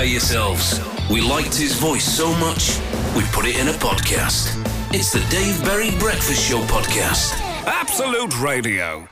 prepare 0.00 0.12
yourselves. 0.12 0.80
We 1.10 1.20
liked 1.20 1.54
his 1.54 1.74
voice 1.74 2.04
so 2.04 2.34
much, 2.36 2.78
we 3.14 3.22
put 3.32 3.44
it 3.44 3.58
in 3.58 3.68
a 3.68 3.72
podcast. 3.72 4.56
It's 4.94 5.12
the 5.12 5.20
Dave 5.28 5.62
Berry 5.62 5.90
Breakfast 5.98 6.48
Show 6.48 6.60
podcast. 6.62 7.38
Absolute 7.66 8.40
Radio. 8.40 9.06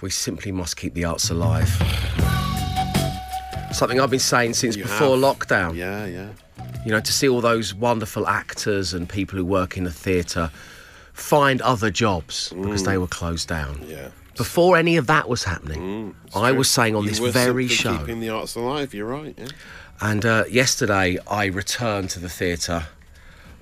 We 0.00 0.08
simply 0.08 0.50
must 0.50 0.78
keep 0.78 0.94
the 0.94 1.04
arts 1.04 1.28
alive. 1.28 1.68
Something 3.72 4.00
I've 4.00 4.10
been 4.10 4.18
saying 4.18 4.54
since 4.54 4.76
You 4.76 4.84
before 4.84 5.10
have. 5.10 5.18
lockdown. 5.18 5.76
Yeah, 5.76 6.06
yeah. 6.06 6.28
You 6.86 6.92
know, 6.92 7.00
to 7.00 7.12
see 7.12 7.28
all 7.28 7.42
those 7.42 7.74
wonderful 7.74 8.26
actors 8.26 8.94
and 8.94 9.06
people 9.06 9.36
who 9.36 9.44
work 9.44 9.76
in 9.76 9.84
the 9.84 9.92
theatre 9.92 10.50
find 11.12 11.60
other 11.60 11.90
jobs 11.90 12.48
because 12.56 12.84
they 12.84 12.96
were 12.96 13.08
closed 13.08 13.46
down. 13.46 13.76
Mm. 13.80 13.90
Yeah. 13.90 14.08
Before 14.38 14.78
any 14.78 14.96
of 14.96 15.06
that 15.08 15.28
was 15.28 15.44
happening, 15.44 16.14
I 16.34 16.52
was 16.52 16.70
saying 16.70 16.96
on 16.96 17.04
You 17.04 17.10
this 17.10 17.20
were 17.20 17.30
very 17.30 17.68
show, 17.68 17.98
keeping 17.98 18.20
the 18.20 18.30
arts 18.30 18.54
alive. 18.54 18.94
You're 18.94 19.06
right. 19.06 19.34
Yeah. 19.36 19.48
And 20.00 20.24
uh, 20.24 20.44
yesterday 20.50 21.18
I 21.30 21.46
returned 21.46 22.10
to 22.10 22.18
the 22.20 22.28
theatre. 22.28 22.86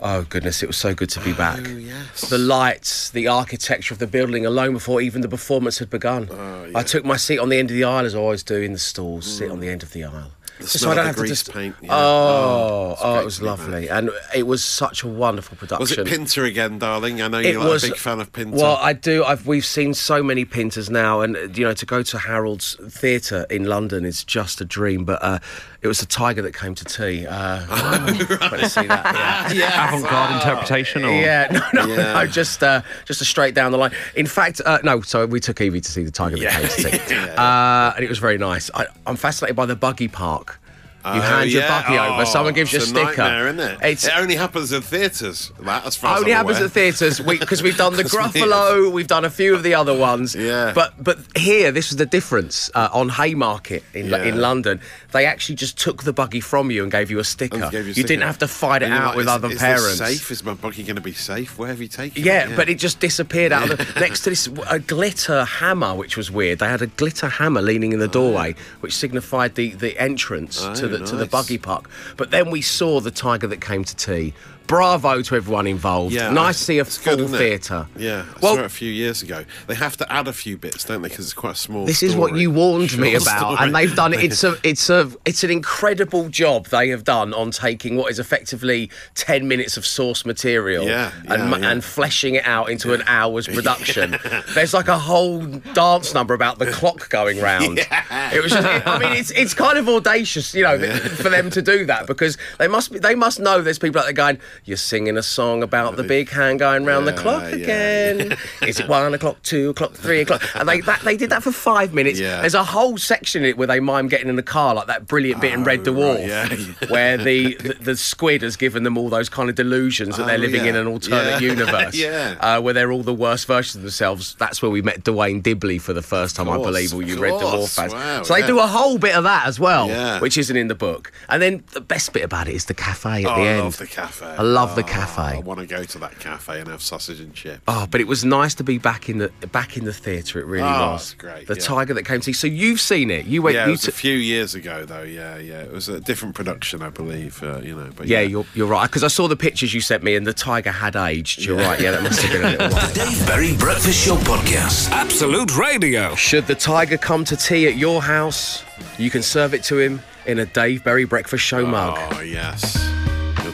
Oh 0.00 0.22
goodness, 0.22 0.62
it 0.62 0.66
was 0.66 0.76
so 0.76 0.94
good 0.94 1.10
to 1.10 1.20
be 1.20 1.32
back. 1.32 1.58
Oh, 1.66 1.70
yes. 1.70 2.28
The 2.30 2.38
lights, 2.38 3.10
the 3.10 3.26
architecture 3.26 3.92
of 3.92 3.98
the 3.98 4.06
building 4.06 4.46
alone 4.46 4.72
before 4.74 5.00
even 5.00 5.22
the 5.22 5.28
performance 5.28 5.78
had 5.78 5.90
begun. 5.90 6.28
Oh, 6.30 6.66
yeah. 6.66 6.78
I 6.78 6.84
took 6.84 7.04
my 7.04 7.16
seat 7.16 7.38
on 7.40 7.48
the 7.48 7.58
end 7.58 7.70
of 7.70 7.76
the 7.76 7.82
aisle 7.84 8.04
as 8.06 8.14
I 8.14 8.18
always 8.18 8.44
do 8.44 8.56
in 8.62 8.72
the 8.72 8.78
stalls, 8.78 9.26
sit 9.26 9.50
on 9.50 9.58
the 9.58 9.68
end 9.68 9.82
of 9.82 9.92
the 9.92 10.04
aisle. 10.04 10.30
The 10.58 10.64
Just 10.64 10.80
smell 10.80 10.98
of 10.98 11.14
the 11.14 11.22
to 11.22 11.28
just- 11.28 11.52
paint, 11.52 11.76
yeah. 11.80 11.88
Oh, 11.92 12.90
it's 12.92 13.00
oh, 13.04 13.20
it 13.20 13.24
was 13.24 13.34
to 13.36 13.40
be 13.42 13.46
back. 13.46 13.58
lovely. 13.58 13.88
And 13.88 14.10
it 14.34 14.42
was 14.44 14.64
such 14.64 15.04
a 15.04 15.08
wonderful 15.08 15.56
production. 15.56 15.80
Was 15.80 15.92
it 15.92 16.06
Pinter 16.08 16.44
again, 16.44 16.80
darling? 16.80 17.22
I 17.22 17.28
know 17.28 17.38
you're 17.38 17.60
like 17.60 17.68
was- 17.68 17.84
a 17.84 17.88
big 17.90 17.96
fan 17.96 18.20
of 18.20 18.32
Pinter. 18.32 18.56
Well, 18.56 18.76
I 18.80 18.92
do. 18.92 19.22
I've 19.22 19.46
we've 19.46 19.64
seen 19.64 19.94
so 19.94 20.20
many 20.20 20.44
Pinters 20.44 20.90
now, 20.90 21.20
and 21.20 21.56
you 21.56 21.62
know, 21.64 21.74
to 21.74 21.86
go 21.86 22.02
to 22.02 22.18
Harold's 22.18 22.76
Theatre 22.88 23.46
in 23.50 23.66
London 23.66 24.04
is 24.04 24.24
just 24.24 24.60
a 24.60 24.64
dream. 24.64 25.04
But 25.04 25.22
uh, 25.22 25.38
it 25.80 25.86
was 25.88 26.00
the 26.00 26.06
tiger 26.06 26.42
that 26.42 26.54
came 26.54 26.74
to 26.74 26.84
tea. 26.84 27.26
Uh, 27.26 27.64
went 28.08 28.62
to 28.62 28.68
see 28.68 28.86
that. 28.86 29.52
Yeah. 29.54 29.88
Avant-garde 29.88 30.34
interpretation, 30.34 31.04
or 31.04 31.10
Yeah, 31.12 31.48
no, 31.72 31.86
no, 31.86 31.94
Yeah. 31.94 32.12
no, 32.14 32.26
just 32.26 32.62
uh, 32.62 32.82
just 33.04 33.20
a 33.20 33.24
straight 33.24 33.54
down 33.54 33.70
the 33.72 33.78
line. 33.78 33.92
In 34.16 34.26
fact, 34.26 34.60
uh, 34.64 34.78
no. 34.82 35.00
So 35.02 35.26
we 35.26 35.40
took 35.40 35.60
Evie 35.60 35.80
to 35.80 35.90
see 35.90 36.02
the 36.02 36.10
tiger 36.10 36.36
that 36.38 36.50
came 36.50 36.68
to 36.68 36.98
tea, 37.08 37.14
uh, 37.36 37.92
and 37.94 38.04
it 38.04 38.08
was 38.08 38.18
very 38.18 38.38
nice. 38.38 38.70
I, 38.74 38.86
I'm 39.06 39.16
fascinated 39.16 39.56
by 39.56 39.66
the 39.66 39.76
buggy 39.76 40.08
park. 40.08 40.60
You 41.04 41.12
Oh, 41.12 41.20
hand 41.20 41.50
your 41.50 41.62
yeah. 41.62 41.82
buggy 41.82 41.96
over, 41.98 42.22
Oh, 42.22 42.24
someone 42.24 42.54
gives 42.54 42.72
you 42.72 42.80
a 42.80 42.82
sticker. 42.82 43.22
isn't 43.48 43.60
it? 43.60 43.78
It's 43.82 44.06
it 44.06 44.12
only 44.16 44.34
happens 44.34 44.72
in 44.72 44.82
theatres. 44.82 45.52
That, 45.60 45.86
as 45.86 45.96
far 45.96 46.14
as 46.16 46.20
only 46.20 46.32
I'm 46.32 46.38
happens 46.38 46.56
aware. 46.58 46.66
at 46.66 46.72
theatres 46.72 47.20
because 47.20 47.62
we've 47.62 47.76
done 47.76 47.94
the 47.96 48.02
Gruffalo, 48.04 48.90
we've 48.92 49.06
done 49.06 49.24
a 49.24 49.30
few 49.30 49.54
of 49.54 49.62
the 49.62 49.74
other 49.74 49.96
ones. 49.96 50.34
Yeah. 50.34 50.72
But 50.74 51.02
but 51.02 51.18
here, 51.36 51.70
this 51.72 51.90
was 51.90 51.96
the 51.96 52.04
difference 52.06 52.70
uh, 52.74 52.88
on 52.92 53.10
Haymarket 53.10 53.84
in 53.94 54.06
Yeah. 54.10 54.24
in 54.24 54.40
London. 54.40 54.80
They 55.12 55.24
actually 55.24 55.54
just 55.54 55.78
took 55.78 56.02
the 56.02 56.12
buggy 56.12 56.40
from 56.40 56.70
you 56.70 56.82
and 56.82 56.90
gave 56.92 57.10
you 57.10 57.20
a 57.20 57.24
sticker. 57.24 57.70
You 57.72 57.78
a 57.78 57.82
you 57.84 58.02
didn't 58.02 58.22
have 58.24 58.38
to 58.38 58.48
fight 58.48 58.82
it 58.82 58.90
out 58.90 59.08
like, 59.08 59.16
with 59.16 59.26
is- 59.26 59.32
other 59.32 59.50
is 59.52 59.58
parents. 59.58 59.98
Safe? 59.98 60.30
Is 60.30 60.44
my 60.44 60.54
buggy 60.54 60.82
going 60.82 60.96
to 60.96 61.02
be 61.02 61.12
safe? 61.12 61.58
Where 61.58 61.68
have 61.68 61.80
you 61.80 61.88
taken 61.88 62.22
Yeah, 62.24 62.44
it? 62.44 62.50
Yeah, 62.50 62.56
but 62.56 62.68
it 62.68 62.74
just 62.78 62.98
disappeared 63.00 63.52
out 63.52 63.70
of 63.70 63.78
the 63.78 64.00
next 64.00 64.22
to 64.22 64.30
this 64.30 64.48
a 64.68 64.78
glitter 64.80 65.44
hammer, 65.44 65.94
which 65.94 66.16
was 66.16 66.30
weird. 66.30 66.58
They 66.58 66.68
had 66.68 66.82
a 66.82 66.88
glitter 66.88 67.28
hammer 67.28 67.62
leaning 67.62 67.92
in 67.92 68.00
the 68.00 68.08
doorway, 68.08 68.56
which 68.80 68.94
signified 68.96 69.54
the, 69.54 69.70
the 69.70 69.96
entrance 69.98 70.60
Oh, 70.62 70.74
to 70.74 70.87
the 70.88 70.98
to 71.04 71.16
the 71.16 71.26
buggy 71.26 71.58
park. 71.58 71.88
But 72.16 72.30
then 72.30 72.50
we 72.50 72.62
saw 72.62 73.00
the 73.00 73.10
tiger 73.10 73.46
that 73.46 73.60
came 73.60 73.84
to 73.84 73.96
tea. 73.96 74.34
Bravo 74.68 75.22
to 75.22 75.34
everyone 75.34 75.66
involved. 75.66 76.14
Yeah, 76.14 76.30
nice 76.30 76.58
to 76.58 76.64
see 76.64 76.78
a 76.78 76.84
full 76.84 77.26
theatre. 77.26 77.88
Yeah, 77.96 78.24
I 78.36 78.38
Well, 78.40 78.54
saw 78.54 78.60
it 78.60 78.66
a 78.66 78.68
few 78.68 78.90
years 78.92 79.22
ago. 79.22 79.44
They 79.66 79.74
have 79.74 79.96
to 79.96 80.12
add 80.12 80.28
a 80.28 80.32
few 80.32 80.56
bits, 80.56 80.84
don't 80.84 81.02
they? 81.02 81.08
Because 81.08 81.24
it's 81.24 81.34
quite 81.34 81.52
a 81.54 81.58
small. 81.58 81.86
This 81.86 82.02
is 82.02 82.14
what 82.14 82.36
you 82.36 82.50
warned 82.50 82.96
me 82.98 83.14
about, 83.14 83.38
story. 83.38 83.56
and 83.60 83.74
they've 83.74 83.94
done 83.96 84.12
it. 84.12 84.22
It's 84.22 84.44
a, 84.44 84.56
it's 84.62 84.88
a, 84.90 85.10
it's 85.24 85.42
an 85.42 85.50
incredible 85.50 86.28
job 86.28 86.66
they 86.66 86.90
have 86.90 87.02
done 87.02 87.32
on 87.34 87.50
taking 87.50 87.96
what 87.96 88.10
is 88.12 88.18
effectively 88.18 88.90
ten 89.14 89.48
minutes 89.48 89.76
of 89.78 89.86
source 89.86 90.24
material, 90.26 90.84
Yeah, 90.84 91.12
and 91.28 91.50
yeah, 91.62 91.70
and 91.70 91.82
fleshing 91.82 92.34
it 92.36 92.46
out 92.46 92.68
into 92.68 92.92
an 92.92 93.02
hour's 93.06 93.46
production. 93.56 94.18
There's 94.54 94.74
like 94.74 94.88
a 94.88 94.98
whole 94.98 95.40
dance 95.72 96.12
number 96.12 96.34
about 96.34 96.58
the 96.58 96.70
clock 96.70 97.08
going 97.08 97.40
round. 97.40 97.80
It 98.30 98.42
was, 98.42 98.52
just, 98.52 98.86
I 98.86 98.98
mean, 98.98 99.12
it's 99.14 99.30
it's 99.30 99.54
kind 99.54 99.78
of 99.78 99.88
audacious, 99.88 100.54
you 100.54 100.62
know, 100.64 100.78
for 100.78 101.30
them 101.30 101.48
to 101.50 101.62
do 101.62 101.86
that 101.86 102.06
because 102.06 102.36
they 102.58 102.68
must 102.68 102.92
be, 102.92 102.98
they 102.98 103.14
must 103.14 103.40
know 103.40 103.62
there's 103.62 103.78
people 103.78 104.00
out 104.00 104.04
there 104.04 104.12
going, 104.12 104.38
you're 104.64 104.76
singing 104.76 105.16
a 105.16 105.22
song 105.22 105.62
about 105.62 105.96
the 105.96 106.02
big 106.04 106.28
hand 106.30 106.58
going 106.58 106.84
round 106.84 107.06
the 107.06 107.12
Yeah, 107.12 107.18
clock 107.22 107.42
yeah. 107.42 107.48
again. 107.56 108.36
Is 108.66 108.80
it 108.80 108.88
one 108.88 109.14
o'clock, 109.14 109.42
two 109.42 109.70
o'clock, 109.70 109.94
three 109.94 110.20
o'clock? 110.20 110.42
And 110.54 110.68
they 110.68 110.80
that, 110.82 111.00
they 111.02 111.16
did 111.16 111.30
that 111.30 111.42
for 111.42 111.52
five 111.52 111.94
minutes. 111.94 112.18
Yeah. 112.20 112.40
There's 112.40 112.54
a 112.54 112.64
whole 112.64 112.98
section 112.98 113.42
in 113.44 113.50
it 113.50 113.58
where 113.58 113.66
they 113.66 113.80
mime 113.80 114.08
getting 114.08 114.28
in 114.28 114.36
the 114.36 114.42
car, 114.42 114.74
like 114.74 114.86
that 114.88 115.06
brilliant 115.06 115.40
bit 115.40 115.52
in 115.52 115.64
Red 115.64 115.80
Oh, 115.80 115.92
Dwarf, 115.92 116.14
right, 116.18 116.26
yeah, 116.28 116.52
yeah. 116.82 116.88
where 116.90 117.16
the, 117.16 117.54
the 117.56 117.74
the 117.80 117.96
squid 117.96 118.42
has 118.42 118.56
given 118.56 118.82
them 118.82 118.98
all 118.98 119.08
those 119.08 119.28
kind 119.28 119.48
of 119.48 119.54
delusions 119.54 120.16
that 120.16 120.26
they're 120.26 120.36
Oh, 120.36 120.40
living 120.40 120.64
yeah. 120.64 120.70
in 120.70 120.76
an 120.76 120.86
alternate 120.86 121.24
Yeah. 121.24 121.38
universe, 121.54 121.94
Yeah. 121.94 122.36
uh, 122.40 122.60
where 122.60 122.74
they're 122.74 122.92
all 122.92 123.02
the 123.02 123.14
worst 123.14 123.46
versions 123.46 123.76
of 123.76 123.82
themselves. 123.82 124.34
That's 124.38 124.60
where 124.62 124.70
we 124.70 124.82
met 124.82 125.04
Duane 125.04 125.42
Dibbley 125.42 125.80
for 125.80 125.92
the 125.92 126.02
first 126.02 126.36
time, 126.36 126.48
I 126.48 126.56
believe, 126.56 126.92
or 126.94 127.02
you 127.02 127.18
Red 127.18 127.34
Dwarf 127.34 127.74
fans. 127.74 127.92
Wow, 127.92 128.22
so 128.22 128.34
they 128.34 128.46
do 128.46 128.58
a 128.58 128.66
whole 128.66 128.98
bit 128.98 129.14
of 129.14 129.24
that 129.24 129.46
as 129.46 129.58
well, 129.60 129.88
Yeah. 129.88 130.20
which 130.20 130.36
isn't 130.38 130.56
in 130.56 130.68
the 130.68 130.74
book. 130.74 131.12
And 131.28 131.40
then 131.42 131.64
the 131.72 131.80
best 131.80 132.12
bit 132.12 132.24
about 132.24 132.48
it 132.48 132.54
is 132.54 132.64
the 132.66 132.74
cafe 132.74 133.24
at 133.24 133.30
Oh, 133.30 133.34
the 133.36 133.42
I 133.42 133.46
end. 133.52 133.60
love 133.64 133.78
the 133.78 133.86
cafe. 133.86 134.26
I 134.26 134.42
love 134.48 134.74
the 134.76 134.82
Oh, 134.82 134.86
cafe. 134.86 135.22
I 135.22 135.38
want 135.38 135.60
to 135.60 135.66
go 135.66 135.84
to 135.84 135.98
that 136.00 136.18
cafe 136.18 136.60
and 136.60 136.68
have 136.68 136.82
sausage 136.82 137.20
and 137.20 137.32
chips. 137.34 137.60
Oh, 137.68 137.86
but 137.90 138.00
it 138.00 138.06
was 138.06 138.24
nice 138.24 138.54
to 138.56 138.64
be 138.64 138.78
back 138.78 139.08
in 139.08 139.18
the 139.18 139.28
back 139.52 139.76
in 139.76 139.84
the 139.84 139.92
theatre. 139.92 140.40
It 140.40 140.46
really 140.46 140.64
Oh, 140.68 140.92
was. 140.92 141.02
it's 141.02 141.14
great, 141.14 141.46
The 141.46 141.54
yeah. 141.54 141.60
tiger 141.60 141.94
that 141.94 142.04
came 142.04 142.20
to 142.20 142.24
see. 142.24 142.32
So 142.32 142.46
you've 142.46 142.80
seen 142.80 143.10
it. 143.10 143.26
You 143.26 143.42
went. 143.42 143.54
yeah, 143.56 143.62
it 143.64 143.66
you 143.66 143.70
was 143.72 143.82
took- 143.82 143.94
a 143.94 143.96
few 143.96 144.14
years 144.14 144.54
ago, 144.54 144.84
though. 144.84 145.02
Yeah, 145.02 145.38
yeah, 145.38 145.60
it 145.60 145.72
was 145.72 145.88
a 145.88 146.00
different 146.00 146.34
production, 146.34 146.82
I 146.82 146.88
believe. 146.90 147.42
Uh, 147.42 147.58
you 147.60 147.74
know, 147.76 147.90
but 147.96 148.06
yeah, 148.06 148.20
yeah, 148.20 148.28
you're 148.28 148.46
you're 148.54 148.66
right. 148.66 148.86
Because 148.88 149.04
I 149.04 149.08
saw 149.08 149.28
the 149.28 149.36
pictures 149.36 149.72
you 149.74 149.80
sent 149.80 150.02
me, 150.02 150.16
and 150.16 150.26
the 150.26 150.32
tiger 150.34 150.70
had 150.72 150.96
aged. 150.96 151.44
You're 151.44 151.56
right. 151.58 151.80
Yeah, 151.80 151.92
that 151.92 152.02
must 152.02 152.20
have 152.22 152.32
been 152.32 152.44
a 152.44 152.50
little 152.50 152.68
while. 152.70 152.88
The 152.92 153.04
Dave 153.04 153.26
Berry 153.26 153.56
Breakfast 153.56 154.04
Show 154.06 154.16
podcast. 154.16 154.90
Absolute 154.90 155.56
Radio. 155.56 156.14
Should 156.14 156.46
the 156.46 156.54
tiger 156.54 156.96
come 156.96 157.24
to 157.24 157.36
tea 157.36 157.66
at 157.66 157.76
your 157.76 158.00
house, 158.02 158.64
you 158.98 159.10
can 159.10 159.22
serve 159.22 159.52
it 159.54 159.62
to 159.64 159.78
him 159.78 160.00
in 160.26 160.38
a 160.38 160.46
Dave 160.46 160.84
Berry 160.84 161.04
breakfast 161.04 161.44
show 161.44 161.64
mug. 161.66 161.98
Oh 162.12 162.20
yes, 162.20 162.74
he'll 162.76 162.97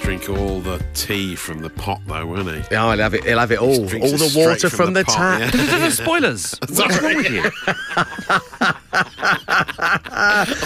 drink 0.05 0.29
all 0.29 0.61
the 0.61 0.85
tea 0.93 1.35
from 1.35 1.61
the 1.61 1.71
pot, 1.71 1.99
though, 2.07 2.27
won't 2.27 2.47
he? 2.47 2.63
Yeah, 2.71 2.91
he'll 2.91 3.03
have 3.03 3.15
it. 3.15 3.25
He'll 3.25 3.39
have 3.39 3.51
it 3.51 3.59
all. 3.59 3.81
All 3.81 3.89
the 3.89 4.33
water 4.37 4.69
from, 4.69 4.93
the, 4.93 5.03
pot, 5.03 5.51
tap. 5.51 5.55
yeah. 5.55 5.89
spoilers. 5.89 6.55
What's 6.69 7.01
wrong 7.01 7.17
with 7.17 7.31
you? 7.31 7.43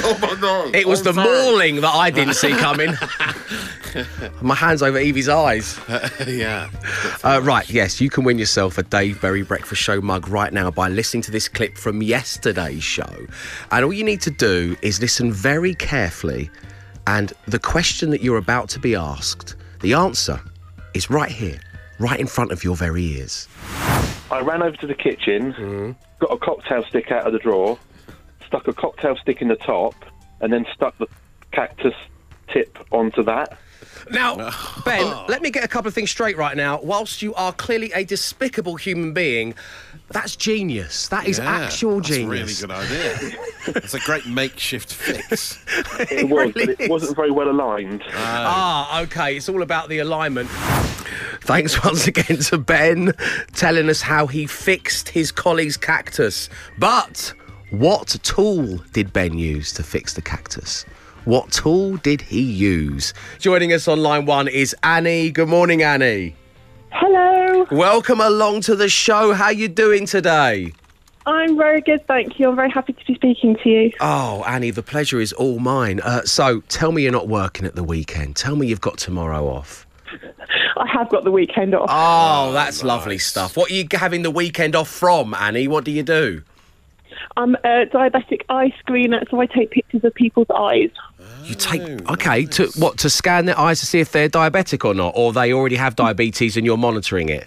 oh 0.03 0.19
my 0.21 0.37
god! 0.41 0.75
It 0.75 0.89
was 0.89 1.05
the 1.05 1.13
mauling 1.13 1.77
that 1.83 1.95
I 1.95 2.11
didn't 2.11 2.35
see 2.35 2.51
coming. 2.57 2.95
My 4.43 4.57
hands 4.57 4.83
over 4.83 4.99
Evie's 4.99 5.29
eyes. 5.29 5.79
yeah. 6.27 6.69
Uh, 7.23 7.41
right, 7.43 7.71
yes, 7.71 8.01
you 8.01 8.11
can 8.11 8.25
win 8.25 8.41
yourself 8.41 8.77
a 8.77 8.83
Dave 8.83 9.21
Berry 9.21 9.43
Breakfast 9.43 9.81
Show 9.81 10.01
mug 10.01 10.29
right 10.29 10.53
now 10.53 10.73
by 10.73 10.89
listening 10.89 11.23
to 11.23 11.31
this 11.31 11.49
clip 11.49 11.79
from 11.79 12.03
yesterday's 12.03 12.83
show. 12.83 13.27
And 13.71 13.85
all 13.85 13.93
you 13.93 14.05
need 14.05 14.21
to 14.23 14.33
do 14.33 14.77
is 14.83 15.01
listen 15.01 15.33
very 15.33 15.75
carefully, 15.75 16.51
and 17.09 17.33
the 17.47 17.59
question 17.59 18.11
that 18.11 18.21
you're 18.21 18.37
about 18.37 18.69
to 18.69 18.79
be 18.79 18.95
asked, 18.95 19.57
the 19.81 19.95
answer 19.95 20.39
is 20.93 21.09
right 21.09 21.31
here, 21.31 21.59
right 21.99 22.21
in 22.21 22.27
front 22.27 22.53
of 22.53 22.63
your 22.63 22.77
very 22.77 23.03
ears. 23.03 23.49
I 24.31 24.43
ran 24.43 24.63
over 24.63 24.77
to 24.77 24.87
the 24.87 24.95
kitchen, 24.95 25.55
mm-hmm. 25.55 25.93
got 26.19 26.31
a 26.31 26.37
cocktail 26.37 26.85
stick 26.87 27.11
out 27.11 27.27
of 27.27 27.33
the 27.33 27.39
drawer, 27.39 27.79
stuck 28.47 28.69
a 28.69 28.75
cocktail 28.75 29.17
stick 29.17 29.41
in 29.41 29.49
the 29.49 29.57
top, 29.57 29.95
and 30.43 30.53
then 30.53 30.67
stuck 30.75 30.99
the 30.99 31.07
cactus 31.51 31.95
tip 32.53 32.77
onto 32.91 33.23
that. 33.23 33.57
Now, 34.11 34.37
Ben, 34.85 35.01
oh. 35.03 35.25
let 35.31 35.41
me 35.41 35.51
get 35.51 35.65
a 35.65 35.69
couple 35.69 35.89
of 35.89 35.95
things 35.95 36.11
straight 36.11 36.37
right 36.37 36.59
now. 36.59 36.79
Whilst 36.83 37.23
you 37.23 37.35
are 37.37 37.55
clearly 37.55 37.91
a 37.95 38.05
despicable 38.05 38.77
human 38.77 39.15
being, 39.15 39.55
that's 40.11 40.37
genius. 40.37 41.09
That 41.09 41.27
is 41.27 41.39
Yeah, 41.39 41.45
actual 41.51 42.01
genius. 42.01 42.61
that's 42.61 42.63
a 42.63 42.67
really 42.69 42.87
good 42.87 43.31
idea. 43.31 43.39
It's 43.77 43.95
a 43.95 44.01
great 44.01 44.27
makeshift 44.27 44.93
fix. 44.93 45.59
It 46.11 46.29
was, 46.29 46.55
really 46.55 46.67
but 46.75 46.81
it 46.81 46.91
wasn't 46.91 47.17
very 47.17 47.31
well 47.31 47.49
aligned. 47.51 48.03
Ah, 48.15 49.01
okay. 49.03 49.37
It's 49.37 49.49
all 49.49 49.63
about 49.63 49.89
the 49.89 49.99
alignment. 49.99 50.49
Thanks 51.43 51.83
once 51.85 52.07
again 52.07 52.39
to 52.39 52.59
Ben 52.59 53.13
telling 53.55 53.89
us 53.89 54.01
how 54.01 54.27
he 54.27 54.47
fixed 54.47 55.09
his 55.09 55.31
colleague's 55.33 55.77
cactus. 55.77 56.49
But 56.79 57.33
what 57.71 58.09
tool 58.23 58.79
did 58.93 59.13
Ben 59.13 59.37
use 59.39 59.73
to 59.75 59.83
fix 59.83 60.15
the 60.15 60.23
cactus? 60.23 60.85
What 61.25 61.51
tool 61.53 61.97
did 61.99 62.23
he 62.23 62.41
use? 62.43 63.13
Joining 63.39 63.73
us 63.73 63.87
on 63.89 64.01
line 64.03 64.25
one 64.25 64.49
is 64.49 64.75
Annie. 64.83 65.31
Good 65.31 65.49
morning, 65.49 65.83
Annie. 65.83 66.35
Hello, 66.91 67.38
Welcome 67.71 68.21
along 68.21 68.63
to 68.63 68.77
the 68.77 68.89
show. 68.89 69.33
How 69.35 69.51
you 69.51 69.69
doing 69.69 70.07
today? 70.07 70.73
I'm 71.27 71.59
very 71.59 71.81
good, 71.81 72.07
thank 72.07 72.39
you. 72.39 72.49
I'm 72.49 72.57
very 72.57 72.71
happy 72.71 72.95
to 72.95 73.05
be 73.05 73.15
speaking 73.15 73.57
to 73.63 73.69
you. 73.69 73.93
Oh, 74.01 74.45
Annie, 74.47 74.71
the 74.71 74.83
pleasure 74.83 75.21
is 75.21 75.33
all 75.35 75.59
mine. 75.59 76.01
Uh, 76.01 76.23
so, 76.23 76.61
tell 76.69 76.93
me 76.93 77.03
you're 77.03 77.13
not 77.13 77.29
working 77.29 77.67
at 77.67 77.75
the 77.75 77.85
weekend. 77.85 78.37
Tell 78.37 78.57
me 78.57 78.67
you've 78.67 78.81
got 78.81 78.97
tomorrow 78.97 79.47
off. 79.47 79.87
I 80.77 80.87
have 80.87 81.11
got 81.11 81.25
the 81.25 81.31
weekend 81.31 81.75
off. 81.75 81.91
Oh, 81.93 82.53
that's 82.53 82.83
lovely 82.83 83.19
stuff. 83.19 83.57
What 83.57 83.71
are 83.71 83.75
you 83.75 83.87
having 83.93 84.23
the 84.23 84.31
weekend 84.31 84.75
off 84.75 84.89
from, 84.89 85.35
Annie? 85.35 85.69
What 85.69 85.85
do 85.85 85.91
you 85.91 86.03
do? 86.03 86.43
I'm 87.37 87.55
a 87.57 87.87
diabetic 87.87 88.43
eye 88.49 88.73
screener, 88.83 89.29
so 89.31 89.41
I 89.41 89.47
take 89.47 89.71
pictures 89.71 90.05
of 90.05 90.15
people's 90.15 90.49
eyes. 90.57 90.91
You 91.45 91.55
take 91.55 91.83
okay 92.11 92.45
to 92.47 92.67
what 92.77 92.99
to 92.99 93.11
scan 93.11 93.47
their 93.47 93.59
eyes 93.59 93.81
to 93.81 93.87
see 93.87 94.01
if 94.01 94.13
they're 94.13 94.29
diabetic 94.29 94.85
or 94.85 94.95
not, 94.95 95.13
or 95.17 95.33
they 95.33 95.53
already 95.53 95.77
have 95.77 95.97
diabetes 95.97 96.57
and 96.57 96.65
you're 96.67 96.77
monitoring 96.77 97.29
it. 97.29 97.47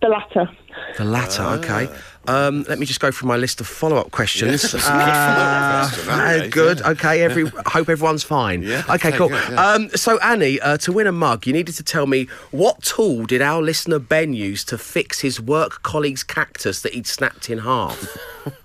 The 0.00 0.08
latter. 0.08 0.50
The 0.98 1.04
latter, 1.04 1.42
okay. 1.42 1.88
Um, 2.26 2.64
let 2.68 2.78
me 2.78 2.86
just 2.86 3.00
go 3.00 3.10
through 3.10 3.28
my 3.28 3.36
list 3.36 3.60
of 3.60 3.66
follow-up 3.66 4.10
questions. 4.10 4.72
Yeah, 4.72 4.80
Uh, 4.84 5.88
question, 5.88 6.10
uh, 6.10 6.48
good. 6.50 6.80
yeah. 6.80 6.88
Okay. 6.90 7.22
Every 7.22 7.46
hope 7.66 7.88
everyone's 7.88 8.22
fine. 8.24 8.62
Yeah, 8.62 8.82
Okay. 8.88 9.08
okay, 9.08 9.16
cool. 9.18 9.28
good, 9.28 9.42
yeah. 9.50 9.66
Um, 9.72 9.90
so 9.90 10.18
Annie, 10.20 10.58
uh, 10.60 10.76
to 10.78 10.92
win 10.92 11.06
a 11.06 11.12
mug, 11.12 11.46
you 11.46 11.52
needed 11.52 11.74
to 11.76 11.82
tell 11.82 12.06
me 12.06 12.26
what 12.50 12.82
tool 12.82 13.26
did 13.26 13.42
our 13.42 13.60
listener 13.62 13.98
Ben 13.98 14.32
use 14.34 14.64
to 14.64 14.78
fix 14.78 15.20
his 15.20 15.40
work 15.40 15.82
colleague's 15.82 16.22
cactus 16.24 16.80
that 16.82 16.94
he'd 16.94 17.06
snapped 17.06 17.50
in 17.50 17.58
half? 17.58 18.16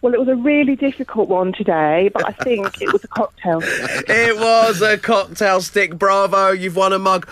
Well, 0.00 0.14
it 0.14 0.20
was 0.20 0.28
a 0.28 0.36
really 0.36 0.76
difficult 0.76 1.28
one 1.28 1.52
today, 1.52 2.10
but 2.12 2.26
I 2.26 2.32
think 2.44 2.80
it 2.80 2.92
was 2.92 3.02
a 3.02 3.08
cocktail. 3.08 3.60
it 3.64 4.36
was 4.36 4.80
a 4.80 4.96
cocktail 4.96 5.60
stick. 5.60 5.98
Bravo! 5.98 6.50
You've 6.50 6.76
won 6.76 6.92
a 6.92 6.98
mug. 6.98 7.28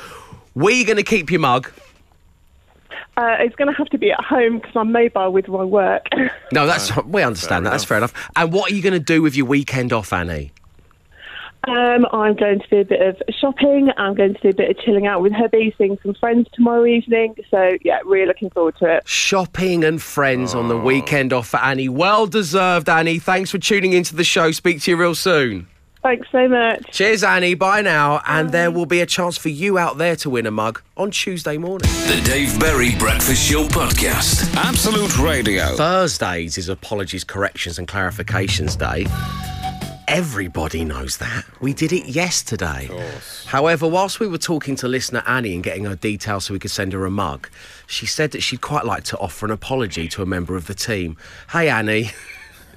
We 0.54 0.84
going 0.84 0.96
to 0.96 1.04
keep 1.04 1.30
your 1.30 1.40
mug? 1.40 1.70
Uh, 3.16 3.36
it's 3.38 3.54
going 3.56 3.68
to 3.68 3.76
have 3.76 3.88
to 3.88 3.98
be 3.98 4.10
at 4.10 4.22
home 4.22 4.58
because 4.58 4.76
I'm 4.76 4.92
mobile 4.92 5.32
with 5.32 5.48
my 5.48 5.64
work. 5.64 6.06
No, 6.52 6.66
that's 6.66 6.94
we 7.06 7.22
understand 7.22 7.66
that. 7.66 7.70
That's 7.70 7.84
fair 7.84 7.98
enough. 7.98 8.12
And 8.36 8.52
what 8.52 8.70
are 8.70 8.74
you 8.74 8.82
going 8.82 8.92
to 8.92 9.00
do 9.00 9.22
with 9.22 9.36
your 9.36 9.46
weekend 9.46 9.92
off, 9.92 10.12
Annie? 10.12 10.52
Um, 11.66 12.06
I'm 12.12 12.36
going 12.36 12.60
to 12.60 12.68
do 12.68 12.80
a 12.80 12.84
bit 12.84 13.02
of 13.02 13.20
shopping. 13.40 13.90
I'm 13.96 14.14
going 14.14 14.34
to 14.34 14.40
do 14.40 14.48
a 14.50 14.54
bit 14.54 14.70
of 14.70 14.78
chilling 14.84 15.06
out 15.06 15.20
with 15.22 15.32
hubby, 15.32 15.74
seeing 15.76 15.98
some 16.02 16.14
friends 16.14 16.48
tomorrow 16.52 16.86
evening. 16.86 17.34
So, 17.50 17.76
yeah, 17.82 18.00
really 18.04 18.26
looking 18.26 18.50
forward 18.50 18.76
to 18.78 18.96
it. 18.96 19.08
Shopping 19.08 19.84
and 19.84 20.00
friends 20.00 20.54
on 20.54 20.68
the 20.68 20.78
weekend 20.78 21.32
off 21.32 21.48
for 21.48 21.58
Annie. 21.58 21.88
Well 21.88 22.26
deserved, 22.26 22.88
Annie. 22.88 23.18
Thanks 23.18 23.50
for 23.50 23.58
tuning 23.58 23.92
into 23.92 24.14
the 24.14 24.24
show. 24.24 24.52
Speak 24.52 24.80
to 24.82 24.92
you 24.92 24.96
real 24.96 25.14
soon. 25.14 25.66
Thanks 26.02 26.28
so 26.30 26.46
much. 26.46 26.92
Cheers, 26.92 27.24
Annie. 27.24 27.54
Bye 27.54 27.82
now. 27.82 28.22
And 28.28 28.52
there 28.52 28.70
will 28.70 28.86
be 28.86 29.00
a 29.00 29.06
chance 29.06 29.36
for 29.36 29.48
you 29.48 29.76
out 29.76 29.98
there 29.98 30.14
to 30.16 30.30
win 30.30 30.46
a 30.46 30.52
mug 30.52 30.80
on 30.96 31.10
Tuesday 31.10 31.58
morning. 31.58 31.90
The 32.06 32.22
Dave 32.24 32.60
Berry 32.60 32.94
Breakfast 32.94 33.42
Show 33.42 33.66
Podcast. 33.66 34.54
Absolute 34.54 35.18
Radio. 35.18 35.74
Thursdays 35.74 36.58
is 36.58 36.68
Apologies, 36.68 37.24
Corrections 37.24 37.80
and 37.80 37.88
Clarifications 37.88 38.78
Day. 38.78 39.06
Everybody 40.08 40.84
knows 40.84 41.16
that. 41.16 41.44
We 41.60 41.72
did 41.72 41.92
it 41.92 42.06
yesterday. 42.06 42.88
However, 43.46 43.88
whilst 43.88 44.20
we 44.20 44.28
were 44.28 44.38
talking 44.38 44.76
to 44.76 44.86
listener 44.86 45.22
Annie 45.26 45.54
and 45.54 45.64
getting 45.64 45.84
her 45.84 45.96
details 45.96 46.44
so 46.44 46.52
we 46.52 46.60
could 46.60 46.70
send 46.70 46.92
her 46.92 47.04
a 47.04 47.10
mug, 47.10 47.48
she 47.88 48.06
said 48.06 48.30
that 48.30 48.40
she'd 48.40 48.60
quite 48.60 48.84
like 48.84 49.02
to 49.04 49.18
offer 49.18 49.46
an 49.46 49.52
apology 49.52 50.06
to 50.08 50.22
a 50.22 50.26
member 50.26 50.54
of 50.54 50.68
the 50.68 50.74
team. 50.74 51.16
Hey, 51.50 51.68
Annie. 51.68 52.10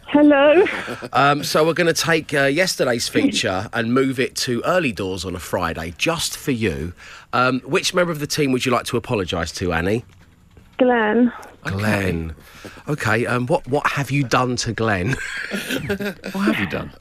Hello. 0.08 0.66
Um, 1.14 1.44
so 1.44 1.64
we're 1.64 1.76
going 1.76 1.94
to 1.94 2.02
take 2.02 2.34
uh, 2.34 2.46
yesterday's 2.46 3.08
feature 3.10 3.70
and 3.74 3.94
move 3.94 4.20
it 4.20 4.36
to 4.38 4.64
early 4.66 4.92
doors 4.92 5.24
on 5.24 5.36
a 5.36 5.40
Friday, 5.40 5.94
just 6.00 6.36
for 6.36 6.52
you. 6.52 6.94
Um, 7.32 7.60
which 7.60 7.94
member 7.94 8.12
of 8.12 8.20
the 8.20 8.28
team 8.28 8.52
would 8.54 8.66
you 8.66 8.72
like 8.72 8.86
to 8.86 8.98
apologise 8.98 9.52
to, 9.54 9.72
Annie? 9.72 10.04
Glenn. 10.80 11.32
Glenn. 11.64 12.36
Okay. 12.88 13.26
Um, 13.26 13.48
what 13.48 13.68
what 13.68 13.86
have 13.88 14.12
you 14.12 14.24
done 14.24 14.56
to 14.58 14.74
Glenn? 14.74 15.16
What 16.32 16.56
have 16.56 16.60
you 16.60 16.68
done? 16.68 16.92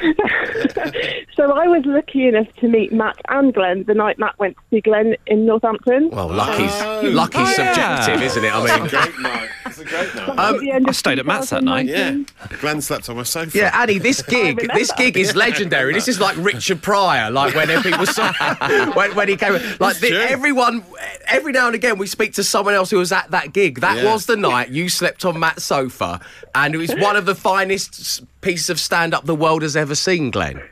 So 1.44 1.52
I 1.52 1.66
was 1.68 1.82
lucky 1.84 2.26
enough 2.26 2.46
to 2.60 2.68
meet 2.68 2.90
Matt 2.90 3.18
and 3.28 3.52
Glenn 3.52 3.84
the 3.86 3.92
night 3.92 4.18
Matt 4.18 4.38
went 4.38 4.56
to 4.56 4.62
see 4.70 4.80
Glenn 4.80 5.14
in 5.26 5.44
Northampton. 5.44 6.08
Well, 6.10 6.28
lucky's 6.28 6.72
Oh. 6.80 7.02
lucky's 7.12 7.58
Oh, 7.58 7.62
yeah. 7.62 8.00
subjective, 8.00 8.22
isn't 8.22 8.44
it? 8.46 8.54
I 8.54 8.78
mean, 8.80 8.88
Great 8.88 9.18
night. 9.20 9.48
It's 9.66 9.78
a 9.78 9.84
great 9.84 10.14
night. 10.14 10.28
Um, 10.30 10.38
at 10.54 10.60
the 10.60 10.70
end 10.70 10.86
I 10.88 10.92
stayed 10.92 11.18
at 11.18 11.26
Matt's 11.26 11.50
that 11.50 11.62
night. 11.62 11.84
yeah. 11.84 12.16
Glenn 12.62 12.80
slept 12.80 13.10
on 13.10 13.16
my 13.16 13.24
sofa. 13.24 13.58
yeah, 13.58 13.78
Annie, 13.78 13.98
this 13.98 14.22
gig, 14.36 14.66
this 14.72 14.90
gig 14.92 15.18
is 15.18 15.36
legendary. 15.36 15.92
This 15.92 16.08
is 16.08 16.18
like 16.18 16.34
Richard 16.38 16.80
Pryor, 16.80 17.30
like 17.30 17.54
when 17.54 17.68
people 17.82 18.06
saw 18.06 18.32
when, 18.94 19.14
when 19.14 19.28
he 19.28 19.36
came. 19.36 19.52
Like 19.80 19.98
the, 19.98 20.12
everyone, 20.30 20.82
every 21.26 21.52
now 21.52 21.66
and 21.66 21.74
again, 21.74 21.98
we 21.98 22.06
speak 22.06 22.32
to 22.34 22.44
someone 22.44 22.72
else 22.72 22.88
who 22.90 22.96
was 22.98 23.12
at 23.12 23.30
that 23.32 23.52
gig. 23.52 23.80
That 23.80 23.98
Yeah. 24.02 24.10
was 24.14 24.24
the 24.24 24.36
night 24.36 24.70
you 24.70 24.88
slept 24.88 25.26
on 25.26 25.38
Matt's 25.38 25.64
sofa, 25.64 26.20
and 26.54 26.74
it 26.74 26.78
was 26.78 26.94
one 26.94 27.16
of 27.16 27.26
the 27.26 27.34
finest 27.34 28.22
pieces 28.40 28.70
of 28.70 28.80
stand-up 28.80 29.26
the 29.26 29.34
world 29.34 29.60
has 29.60 29.76
ever 29.76 29.94
seen, 29.94 30.30
Glenn. 30.30 30.62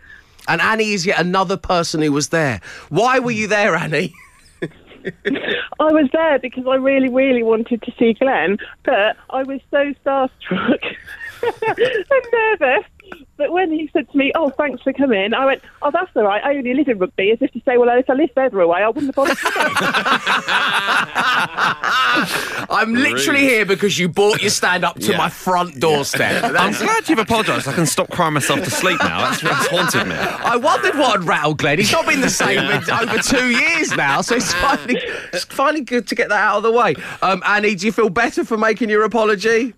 And 0.48 0.60
Annie 0.60 0.92
is 0.92 1.06
yet 1.06 1.20
another 1.20 1.56
person 1.56 2.02
who 2.02 2.12
was 2.12 2.28
there. 2.28 2.60
Why 2.88 3.18
were 3.18 3.30
you 3.30 3.46
there, 3.46 3.74
Annie? 3.76 4.12
I 4.62 5.92
was 5.92 6.08
there 6.12 6.38
because 6.38 6.64
I 6.66 6.76
really, 6.76 7.08
really 7.08 7.42
wanted 7.42 7.82
to 7.82 7.92
see 7.98 8.12
Glenn, 8.14 8.58
but 8.84 9.16
I 9.30 9.42
was 9.42 9.60
so 9.70 9.92
starstruck 10.04 10.84
and 11.42 12.26
nervous 12.32 12.84
that 13.36 13.52
when 13.52 13.72
he 13.72 13.90
said 13.92 14.10
to 14.10 14.11
me, 14.22 14.32
"Oh, 14.34 14.50
thanks 14.50 14.82
for 14.82 14.92
coming," 14.92 15.34
I 15.34 15.44
went, 15.44 15.62
"Oh, 15.82 15.90
that's 15.92 16.10
all 16.14 16.24
right. 16.24 16.42
I 16.44 16.56
only 16.56 16.74
live 16.74 16.88
in 16.88 16.98
Rugby," 16.98 17.30
as 17.32 17.38
if 17.40 17.50
to 17.52 17.60
say, 17.64 17.76
"Well, 17.76 17.88
if 17.98 18.08
I 18.08 18.14
lived 18.14 18.32
further 18.34 18.60
away, 18.60 18.82
I 18.82 18.88
wouldn't 18.88 19.06
have 19.06 19.14
bothered 19.14 19.38
coming." 19.38 19.74
I'm 22.70 22.94
literally 22.94 23.40
here 23.40 23.66
because 23.66 23.98
you 23.98 24.08
brought 24.08 24.40
your 24.40 24.50
stand-up 24.50 24.98
to 25.00 25.12
Yeah. 25.12 25.19
my 25.19 25.28
front 25.28 25.80
doorstep. 25.80 26.44
I'm 26.44 26.72
glad 26.72 27.08
you've 27.08 27.19
apologised. 27.19 27.69
I 27.69 27.72
can 27.72 27.86
stop 27.86 28.10
crying 28.10 28.34
myself 28.34 28.62
to 28.64 28.70
sleep 28.70 28.98
now. 29.00 29.28
That's, 29.30 29.42
that's 29.42 29.66
haunted 29.69 30.06
me. 30.08 30.14
I 30.14 30.56
wondered 30.56 30.94
what 30.96 31.12
had 31.20 31.25
rattled 31.25 31.58
Glenn. 31.58 31.78
He's 31.78 31.92
not 31.92 32.06
been 32.06 32.20
the 32.20 32.30
same 32.30 32.58
in 32.58 32.90
over 32.90 33.18
two 33.18 33.50
years 33.50 33.94
now, 33.96 34.20
so 34.20 34.36
it's 34.36 34.52
finally, 34.54 35.00
it's 35.32 35.44
finally 35.44 35.82
good 35.82 36.06
to 36.08 36.14
get 36.14 36.28
that 36.28 36.38
out 36.40 36.58
of 36.58 36.62
the 36.62 36.72
way. 36.72 36.94
Um, 37.22 37.42
Annie, 37.46 37.75
do 37.75 37.86
you 37.86 37.92
feel 37.92 38.10
better 38.10 38.44
for 38.44 38.56
making 38.56 38.88
your 38.88 39.04
apology? 39.04 39.75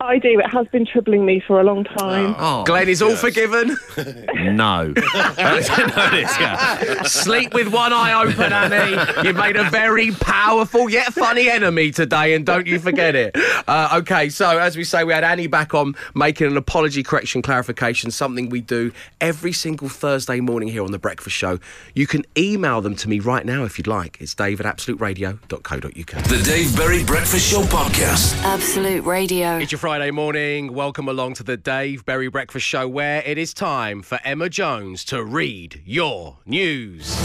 I 0.00 0.18
do. 0.18 0.38
It 0.38 0.48
has 0.50 0.66
been 0.68 0.86
troubling 0.86 1.26
me 1.26 1.42
for 1.44 1.60
a 1.60 1.64
long 1.64 1.84
time. 1.84 2.34
Oh, 2.38 2.64
Glenn 2.64 2.88
is 2.88 3.02
all 3.02 3.16
forgiven. 3.16 3.76
no. 3.96 4.84
no, 4.84 4.92
it 4.94 6.14
is, 6.14 6.38
yeah. 6.38 7.02
Sleep 7.02 7.52
with 7.52 7.72
one 7.72 7.92
eye 7.92 8.12
open, 8.12 8.52
Annie. 8.52 9.26
You've 9.26 9.36
made 9.36 9.56
a 9.56 9.68
very 9.70 10.12
powerful 10.12 10.88
yet 10.88 11.12
funny 11.12 11.50
enemy 11.50 11.90
today, 11.90 12.34
and 12.34 12.46
don't 12.46 12.66
you 12.66 12.78
forget 12.78 13.14
it. 13.16 13.36
Uh, 13.66 13.98
okay, 14.00 14.28
so 14.28 14.58
as 14.58 14.76
we 14.76 14.84
say, 14.84 15.02
we 15.04 15.12
had 15.12 15.24
Annie 15.24 15.48
back 15.48 15.74
on 15.74 15.94
making 16.14 16.46
an 16.46 16.56
apology 16.56 17.02
correction 17.02 17.42
clarification, 17.42 18.10
something 18.10 18.48
we 18.48 18.60
do 18.60 18.92
every 19.20 19.52
single 19.52 19.88
Thursday 19.88 20.40
morning 20.40 20.68
here 20.68 20.84
on 20.84 20.92
The 20.92 20.98
Breakfast 20.98 21.36
Show. 21.36 21.58
You 21.94 22.06
can 22.06 22.24
email 22.38 22.80
them 22.80 22.94
to 22.96 23.08
me 23.08 23.18
right 23.18 23.44
now 23.44 23.64
if 23.64 23.78
you'd 23.78 23.86
like. 23.86 24.18
It's 24.20 24.34
dave 24.34 24.60
at 24.60 24.66
absoluteradio.co.uk. 24.76 26.24
The 26.28 26.42
Dave 26.44 26.76
Berry 26.76 27.04
Breakfast 27.04 27.50
Show 27.50 27.62
Podcast. 27.62 28.36
Absolute 28.44 29.04
Radio. 29.04 29.55
It's 29.58 29.72
your 29.72 29.78
Friday 29.78 30.10
morning. 30.10 30.74
Welcome 30.74 31.08
along 31.08 31.34
to 31.34 31.42
the 31.42 31.56
Dave 31.56 32.04
Berry 32.04 32.28
Breakfast 32.28 32.66
Show, 32.66 32.86
where 32.86 33.22
it 33.24 33.38
is 33.38 33.54
time 33.54 34.02
for 34.02 34.20
Emma 34.22 34.50
Jones 34.50 35.02
to 35.06 35.24
read 35.24 35.80
your 35.86 36.36
news. 36.44 37.16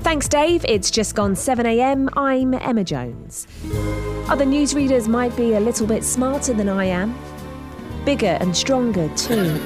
Thanks, 0.00 0.26
Dave. 0.26 0.64
It's 0.66 0.90
just 0.90 1.14
gone 1.14 1.34
7am. 1.34 2.08
I'm 2.16 2.54
Emma 2.54 2.82
Jones. 2.82 3.46
Other 4.28 4.46
newsreaders 4.46 5.06
might 5.06 5.36
be 5.36 5.52
a 5.52 5.60
little 5.60 5.86
bit 5.86 6.02
smarter 6.02 6.54
than 6.54 6.70
I 6.70 6.86
am. 6.86 7.14
Bigger 8.06 8.38
and 8.40 8.56
stronger, 8.56 9.10
too. 9.16 9.60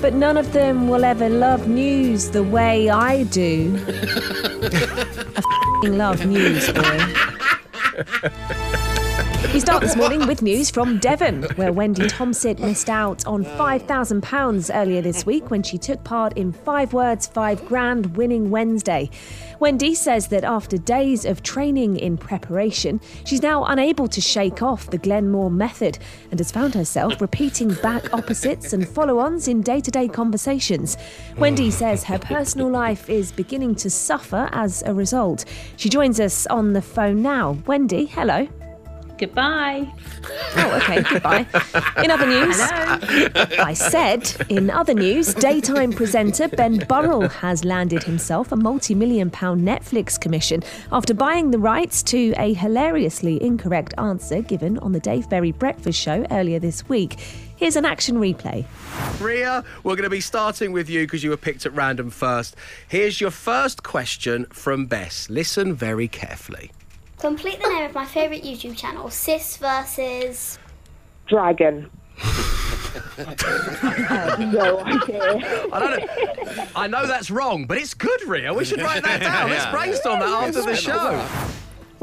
But 0.00 0.14
none 0.14 0.36
of 0.36 0.52
them 0.52 0.88
will 0.88 1.04
ever 1.04 1.28
love 1.28 1.66
news 1.66 2.30
the 2.30 2.44
way 2.44 2.88
I 2.88 3.24
do. 3.24 3.80
F***ing 5.84 5.98
love 5.98 6.24
news, 6.24 6.72
boy. 6.72 7.00
We 9.52 9.60
start 9.60 9.82
this 9.82 9.94
morning 9.94 10.26
with 10.26 10.42
news 10.42 10.70
from 10.70 10.98
Devon, 10.98 11.44
where 11.56 11.72
Wendy 11.72 12.08
Thompson 12.08 12.56
missed 12.60 12.88
out 12.88 13.24
on 13.26 13.44
£5,000 13.44 14.70
earlier 14.74 15.00
this 15.00 15.26
week 15.26 15.50
when 15.50 15.62
she 15.62 15.78
took 15.78 16.02
part 16.02 16.36
in 16.36 16.52
Five 16.52 16.92
Words, 16.92 17.26
Five 17.26 17.64
Grand 17.66 18.16
Winning 18.16 18.50
Wednesday. 18.50 19.10
Wendy 19.60 19.94
says 19.94 20.28
that 20.28 20.42
after 20.42 20.76
days 20.76 21.24
of 21.24 21.42
training 21.42 21.96
in 21.98 22.16
preparation, 22.16 23.00
she's 23.24 23.42
now 23.42 23.64
unable 23.64 24.08
to 24.08 24.20
shake 24.20 24.62
off 24.62 24.90
the 24.90 24.98
Glenn 24.98 25.30
Moore 25.30 25.50
method 25.50 25.98
and 26.30 26.40
has 26.40 26.50
found 26.50 26.74
herself 26.74 27.20
repeating 27.20 27.74
back 27.74 28.12
opposites 28.12 28.72
and 28.72 28.88
follow 28.88 29.18
ons 29.18 29.46
in 29.46 29.62
day 29.62 29.80
to 29.80 29.90
day 29.90 30.08
conversations. 30.08 30.96
Wendy 31.36 31.70
says 31.70 32.02
her 32.04 32.18
personal 32.18 32.70
life 32.70 33.08
is 33.08 33.30
beginning 33.30 33.76
to 33.76 33.90
suffer 33.90 34.48
as 34.52 34.82
a 34.84 34.94
result. 34.94 35.44
She 35.76 35.88
joins 35.88 36.18
us 36.18 36.46
on 36.48 36.72
the 36.72 36.82
phone 36.82 37.22
now. 37.22 37.58
Wendy, 37.66 38.06
hello. 38.06 38.48
Goodbye. 39.24 39.90
Oh, 40.56 40.80
okay, 40.82 41.02
goodbye. 41.02 41.46
In 42.02 42.10
other 42.10 42.26
news, 42.26 42.60
I 43.58 43.72
said, 43.72 44.30
in 44.50 44.68
other 44.70 44.92
news, 44.92 45.32
daytime 45.32 45.92
presenter 45.92 46.46
Ben 46.48 46.78
Burrell 46.88 47.28
has 47.28 47.64
landed 47.64 48.02
himself 48.02 48.52
a 48.52 48.56
multi 48.56 48.94
million 48.94 49.30
pound 49.30 49.66
Netflix 49.66 50.20
commission 50.20 50.62
after 50.92 51.14
buying 51.14 51.52
the 51.52 51.58
rights 51.58 52.02
to 52.04 52.34
a 52.36 52.52
hilariously 52.52 53.42
incorrect 53.42 53.94
answer 53.96 54.42
given 54.42 54.78
on 54.80 54.92
the 54.92 55.00
Dave 55.00 55.28
Berry 55.30 55.52
Breakfast 55.52 55.98
Show 55.98 56.26
earlier 56.30 56.58
this 56.58 56.86
week. 56.88 57.18
Here's 57.56 57.76
an 57.76 57.86
action 57.86 58.16
replay. 58.16 58.66
Ria, 59.20 59.64
we're 59.84 59.96
going 59.96 60.04
to 60.04 60.10
be 60.10 60.20
starting 60.20 60.72
with 60.72 60.90
you 60.90 61.04
because 61.04 61.24
you 61.24 61.30
were 61.30 61.38
picked 61.38 61.64
at 61.64 61.72
random 61.72 62.10
first. 62.10 62.56
Here's 62.88 63.20
your 63.22 63.30
first 63.30 63.82
question 63.82 64.44
from 64.46 64.84
Bess. 64.84 65.30
Listen 65.30 65.74
very 65.74 66.08
carefully. 66.08 66.72
Complete 67.24 67.58
the 67.58 67.68
name 67.70 67.86
of 67.86 67.94
my 67.94 68.04
favourite 68.04 68.42
YouTube 68.42 68.76
channel, 68.76 69.08
Sis 69.08 69.56
versus. 69.56 70.58
Dragon. 71.26 71.90
no 73.18 74.80
idea. 74.84 75.22
I 75.72 75.78
don't 75.78 76.00
know. 76.00 76.66
I 76.76 76.86
know 76.86 77.06
that's 77.06 77.30
wrong, 77.30 77.64
but 77.64 77.78
it's 77.78 77.94
good, 77.94 78.22
Ria. 78.28 78.52
We 78.52 78.66
should 78.66 78.82
write 78.82 79.04
that 79.04 79.22
down. 79.22 79.48
Let's 79.48 79.64
brainstorm 79.72 80.20
that 80.20 80.28
after 80.28 80.60
the 80.64 80.76
show. 80.76 81.26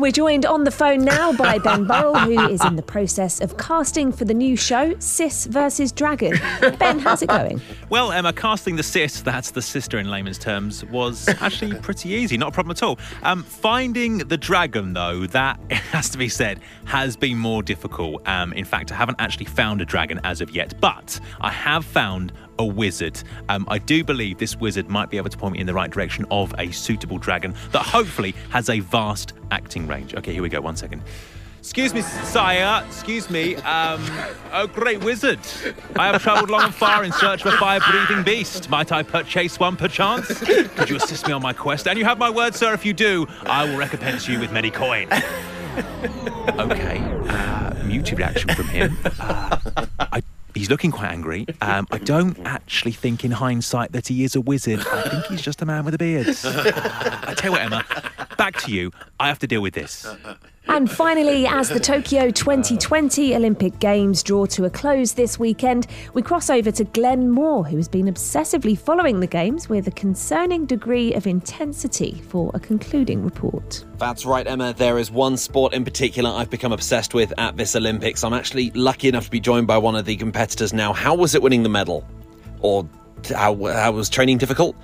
We're 0.01 0.11
joined 0.11 0.47
on 0.47 0.63
the 0.63 0.71
phone 0.71 1.05
now 1.05 1.31
by 1.31 1.59
Ben 1.63 1.85
Burrell, 1.85 2.17
who 2.17 2.47
is 2.49 2.65
in 2.65 2.75
the 2.75 2.81
process 2.81 3.39
of 3.39 3.55
casting 3.59 4.11
for 4.11 4.25
the 4.25 4.33
new 4.33 4.55
show, 4.55 4.95
Sis 4.97 5.45
versus 5.45 5.91
Dragon. 5.91 6.39
Ben, 6.79 6.97
how's 6.97 7.21
it 7.21 7.29
going? 7.29 7.61
Well, 7.91 8.11
Emma, 8.11 8.33
casting 8.33 8.75
the 8.75 8.81
sis, 8.81 9.21
that's 9.21 9.51
the 9.51 9.61
sister 9.61 9.99
in 9.99 10.09
layman's 10.09 10.39
terms, 10.39 10.83
was 10.85 11.27
actually 11.39 11.75
pretty 11.81 12.09
easy, 12.09 12.35
not 12.35 12.49
a 12.49 12.51
problem 12.51 12.71
at 12.71 12.81
all. 12.81 12.97
Um, 13.21 13.43
finding 13.43 14.17
the 14.17 14.37
dragon, 14.37 14.93
though, 14.93 15.27
that 15.27 15.59
it 15.69 15.77
has 15.77 16.09
to 16.09 16.17
be 16.17 16.29
said, 16.29 16.61
has 16.85 17.15
been 17.15 17.37
more 17.37 17.61
difficult. 17.61 18.27
Um, 18.27 18.53
in 18.53 18.65
fact, 18.65 18.91
I 18.91 18.95
haven't 18.95 19.21
actually 19.21 19.45
found 19.45 19.81
a 19.81 19.85
dragon 19.85 20.19
as 20.23 20.41
of 20.41 20.49
yet, 20.49 20.73
but 20.81 21.19
I 21.41 21.51
have 21.51 21.85
found 21.85 22.33
a 22.61 22.65
wizard. 22.65 23.21
Um, 23.49 23.65
I 23.67 23.79
do 23.79 24.03
believe 24.03 24.37
this 24.37 24.55
wizard 24.55 24.87
might 24.89 25.09
be 25.09 25.17
able 25.17 25.29
to 25.29 25.37
point 25.37 25.53
me 25.53 25.59
in 25.59 25.67
the 25.67 25.73
right 25.73 25.89
direction 25.89 26.25
of 26.31 26.53
a 26.57 26.71
suitable 26.71 27.17
dragon 27.17 27.53
that 27.71 27.81
hopefully 27.81 28.35
has 28.51 28.69
a 28.69 28.79
vast 28.79 29.33
acting 29.49 29.87
range. 29.87 30.15
Okay, 30.15 30.31
here 30.31 30.43
we 30.43 30.49
go. 30.49 30.61
One 30.61 30.75
second. 30.75 31.01
Excuse 31.59 31.93
me, 31.93 32.01
sire. 32.01 32.83
Excuse 32.87 33.29
me. 33.29 33.55
Um, 33.57 34.03
oh, 34.51 34.67
great 34.67 35.03
wizard. 35.03 35.39
I 35.95 36.07
have 36.07 36.21
travelled 36.21 36.49
long 36.49 36.63
and 36.63 36.73
far 36.73 37.03
in 37.03 37.11
search 37.11 37.45
of 37.45 37.53
a 37.53 37.57
fire-breathing 37.57 38.23
beast. 38.23 38.69
Might 38.69 38.91
I 38.91 39.03
purchase 39.03 39.59
one, 39.59 39.75
perchance? 39.75 40.39
Could 40.39 40.89
you 40.89 40.95
assist 40.95 41.27
me 41.27 41.33
on 41.33 41.41
my 41.41 41.53
quest? 41.53 41.87
And 41.87 41.99
you 41.99 42.05
have 42.05 42.17
my 42.17 42.31
word, 42.31 42.55
sir. 42.55 42.73
If 42.73 42.83
you 42.83 42.93
do, 42.93 43.27
I 43.45 43.65
will 43.65 43.77
recompense 43.77 44.27
you 44.27 44.39
with 44.39 44.51
many 44.51 44.71
coin. 44.71 45.07
Okay. 46.57 46.97
Uh, 47.29 47.73
muted 47.85 48.17
reaction 48.17 48.49
from 48.55 48.67
him. 48.67 48.97
Uh, 49.19 49.57
I, 49.99 50.23
he's 50.53 50.69
looking 50.69 50.91
quite 50.91 51.11
angry. 51.11 51.47
Um, 51.61 51.87
I 51.91 51.97
don't 51.97 52.37
actually 52.45 52.91
think, 52.91 53.23
in 53.23 53.31
hindsight, 53.31 53.91
that 53.91 54.07
he 54.07 54.23
is 54.23 54.35
a 54.35 54.41
wizard. 54.41 54.79
I 54.87 55.09
think 55.09 55.25
he's 55.25 55.41
just 55.41 55.61
a 55.61 55.65
man 55.65 55.85
with 55.85 55.93
a 55.93 55.97
beard. 55.97 56.27
I 56.43 57.33
tell 57.35 57.51
you 57.51 57.51
what, 57.51 57.61
Emma. 57.61 57.85
Back 58.37 58.57
to 58.61 58.71
you. 58.71 58.91
I 59.19 59.27
have 59.27 59.39
to 59.39 59.47
deal 59.47 59.61
with 59.61 59.73
this. 59.73 60.05
And 60.73 60.89
finally, 60.89 61.45
as 61.47 61.67
the 61.67 61.81
Tokyo 61.81 62.31
2020 62.31 63.35
Olympic 63.35 63.77
Games 63.79 64.23
draw 64.23 64.45
to 64.45 64.63
a 64.63 64.69
close 64.69 65.11
this 65.11 65.37
weekend, 65.37 65.85
we 66.13 66.21
cross 66.21 66.49
over 66.49 66.71
to 66.71 66.85
Glenn 66.85 67.29
Moore, 67.29 67.65
who 67.65 67.75
has 67.75 67.89
been 67.89 68.05
obsessively 68.05 68.79
following 68.79 69.19
the 69.19 69.27
Games 69.27 69.67
with 69.67 69.85
a 69.87 69.91
concerning 69.91 70.65
degree 70.65 71.13
of 71.13 71.27
intensity 71.27 72.21
for 72.29 72.51
a 72.53 72.59
concluding 72.61 73.21
report. 73.21 73.83
That's 73.97 74.25
right, 74.25 74.47
Emma. 74.47 74.73
There 74.73 74.97
is 74.97 75.11
one 75.11 75.35
sport 75.35 75.73
in 75.73 75.83
particular 75.83 76.29
I've 76.29 76.49
become 76.49 76.71
obsessed 76.71 77.13
with 77.13 77.33
at 77.37 77.57
this 77.57 77.75
Olympics. 77.75 78.23
I'm 78.23 78.33
actually 78.33 78.71
lucky 78.71 79.09
enough 79.09 79.25
to 79.25 79.31
be 79.31 79.41
joined 79.41 79.67
by 79.67 79.77
one 79.77 79.97
of 79.97 80.05
the 80.05 80.15
competitors 80.15 80.71
now. 80.71 80.93
How 80.93 81.15
was 81.15 81.35
it 81.35 81.41
winning 81.41 81.63
the 81.63 81.69
medal? 81.69 82.07
Or 82.61 82.87
how, 83.35 83.53
how 83.65 83.91
was 83.91 84.09
training 84.09 84.37
difficult? 84.37 84.77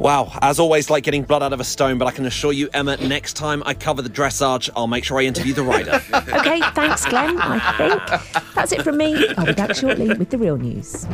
Wow, 0.00 0.32
as 0.40 0.58
always, 0.58 0.88
like 0.88 1.04
getting 1.04 1.24
blood 1.24 1.42
out 1.42 1.52
of 1.52 1.60
a 1.60 1.64
stone, 1.64 1.98
but 1.98 2.06
I 2.06 2.10
can 2.10 2.24
assure 2.24 2.54
you, 2.54 2.70
Emma, 2.72 2.96
next 2.96 3.34
time 3.34 3.62
I 3.66 3.74
cover 3.74 4.00
the 4.00 4.08
dressage, 4.08 4.70
I'll 4.74 4.86
make 4.86 5.04
sure 5.04 5.20
I 5.20 5.24
interview 5.24 5.52
the 5.52 5.62
rider. 5.62 6.00
Okay, 6.40 6.60
thanks, 6.74 7.04
Glenn. 7.04 7.36
I 7.38 7.58
think 7.76 8.54
that's 8.54 8.72
it 8.72 8.82
from 8.82 8.96
me. 8.96 9.28
I'll 9.36 9.44
be 9.44 9.52
back 9.52 9.74
shortly 9.74 10.08
with 10.14 10.30
the 10.30 10.38
real 10.38 10.56
news. 10.56 11.06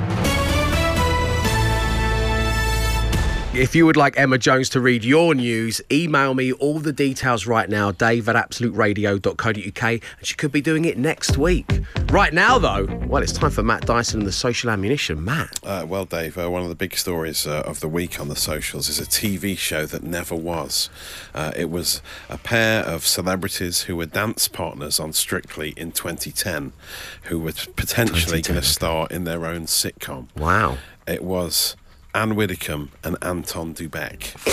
If 3.56 3.74
you 3.74 3.86
would 3.86 3.96
like 3.96 4.18
Emma 4.18 4.36
Jones 4.36 4.68
to 4.70 4.82
read 4.82 5.02
your 5.02 5.34
news, 5.34 5.80
email 5.90 6.34
me 6.34 6.52
all 6.52 6.78
the 6.78 6.92
details 6.92 7.46
right 7.46 7.66
now, 7.70 7.90
dave 7.90 8.28
at 8.28 8.36
absoluteradio.co.uk, 8.36 9.82
and 9.82 10.02
she 10.22 10.34
could 10.34 10.52
be 10.52 10.60
doing 10.60 10.84
it 10.84 10.98
next 10.98 11.38
week. 11.38 11.80
Right 12.10 12.34
now, 12.34 12.58
though, 12.58 12.84
well, 13.06 13.22
it's 13.22 13.32
time 13.32 13.50
for 13.50 13.62
Matt 13.62 13.86
Dyson 13.86 14.20
and 14.20 14.28
the 14.28 14.32
social 14.32 14.68
ammunition. 14.68 15.24
Matt. 15.24 15.58
Uh, 15.64 15.86
well, 15.88 16.04
Dave, 16.04 16.36
uh, 16.36 16.50
one 16.50 16.64
of 16.64 16.68
the 16.68 16.74
big 16.74 16.98
stories 16.98 17.46
uh, 17.46 17.62
of 17.64 17.80
the 17.80 17.88
week 17.88 18.20
on 18.20 18.28
the 18.28 18.36
socials 18.36 18.90
is 18.90 19.00
a 19.00 19.06
TV 19.06 19.56
show 19.56 19.86
that 19.86 20.02
never 20.02 20.34
was. 20.34 20.90
Uh, 21.34 21.52
it 21.56 21.70
was 21.70 22.02
a 22.28 22.36
pair 22.36 22.84
of 22.84 23.06
celebrities 23.06 23.84
who 23.84 23.96
were 23.96 24.04
dance 24.04 24.48
partners 24.48 25.00
on 25.00 25.14
Strictly 25.14 25.72
in 25.78 25.92
2010, 25.92 26.74
who 27.22 27.38
were 27.38 27.54
potentially 27.74 28.42
going 28.42 28.60
to 28.60 28.66
star 28.66 29.08
in 29.10 29.24
their 29.24 29.46
own 29.46 29.62
sitcom. 29.62 30.26
Wow. 30.36 30.76
It 31.06 31.24
was 31.24 31.74
Ann 32.16 32.34
Widdecombe 32.34 32.90
and 33.04 33.18
Anton 33.20 33.74
du 33.74 33.90
Beke. 33.90 34.32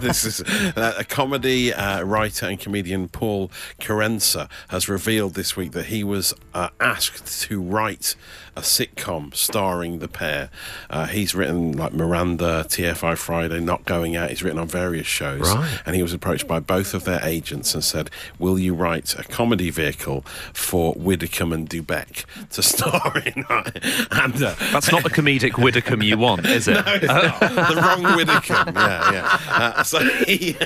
this 0.00 0.24
is 0.24 0.40
uh, 0.76 0.94
a 0.96 1.02
comedy 1.02 1.74
uh, 1.74 2.04
writer 2.04 2.46
and 2.46 2.60
comedian 2.60 3.08
Paul 3.08 3.50
Kerensa 3.80 4.48
has 4.68 4.88
revealed 4.88 5.34
this 5.34 5.56
week 5.56 5.72
that 5.72 5.86
he 5.86 6.04
was 6.04 6.34
uh, 6.54 6.68
asked 6.78 7.42
to 7.42 7.60
write 7.60 8.14
a 8.58 8.62
sitcom 8.62 9.34
starring 9.34 10.00
the 10.00 10.08
pair. 10.08 10.50
Uh, 10.90 11.06
he's 11.06 11.34
written 11.34 11.72
like 11.76 11.92
Miranda, 11.92 12.64
TFI 12.68 13.16
Friday, 13.16 13.60
Not 13.60 13.84
Going 13.84 14.16
Out. 14.16 14.30
He's 14.30 14.42
written 14.42 14.58
on 14.58 14.66
various 14.66 15.06
shows, 15.06 15.54
Right. 15.54 15.80
and 15.86 15.94
he 15.94 16.02
was 16.02 16.12
approached 16.12 16.48
by 16.48 16.58
both 16.60 16.92
of 16.92 17.04
their 17.04 17.20
agents 17.22 17.72
and 17.74 17.84
said, 17.84 18.10
"Will 18.38 18.58
you 18.58 18.74
write 18.74 19.14
a 19.18 19.22
comedy 19.22 19.70
vehicle 19.70 20.22
for 20.52 20.92
Widdecombe 20.96 21.52
and 21.52 21.68
du 21.68 21.82
Beke 21.82 22.24
to 22.50 22.62
star 22.74 23.12
in?" 23.24 23.44
and 24.10 24.42
uh, 24.42 24.54
That's 24.72 24.90
not 24.90 25.04
the 25.04 25.10
comedic 25.10 25.56
Widdecombe 25.56 26.02
you 26.02 26.18
want, 26.18 26.44
is 26.46 26.66
it? 26.68 26.74
no, 26.84 26.98
the 26.98 27.80
wrong 27.80 28.16
Widdecombe. 28.16 28.74
Yeah, 28.74 29.12
yeah. 29.12 29.38
Uh, 29.48 29.82
so 29.84 30.00
he 30.00 30.56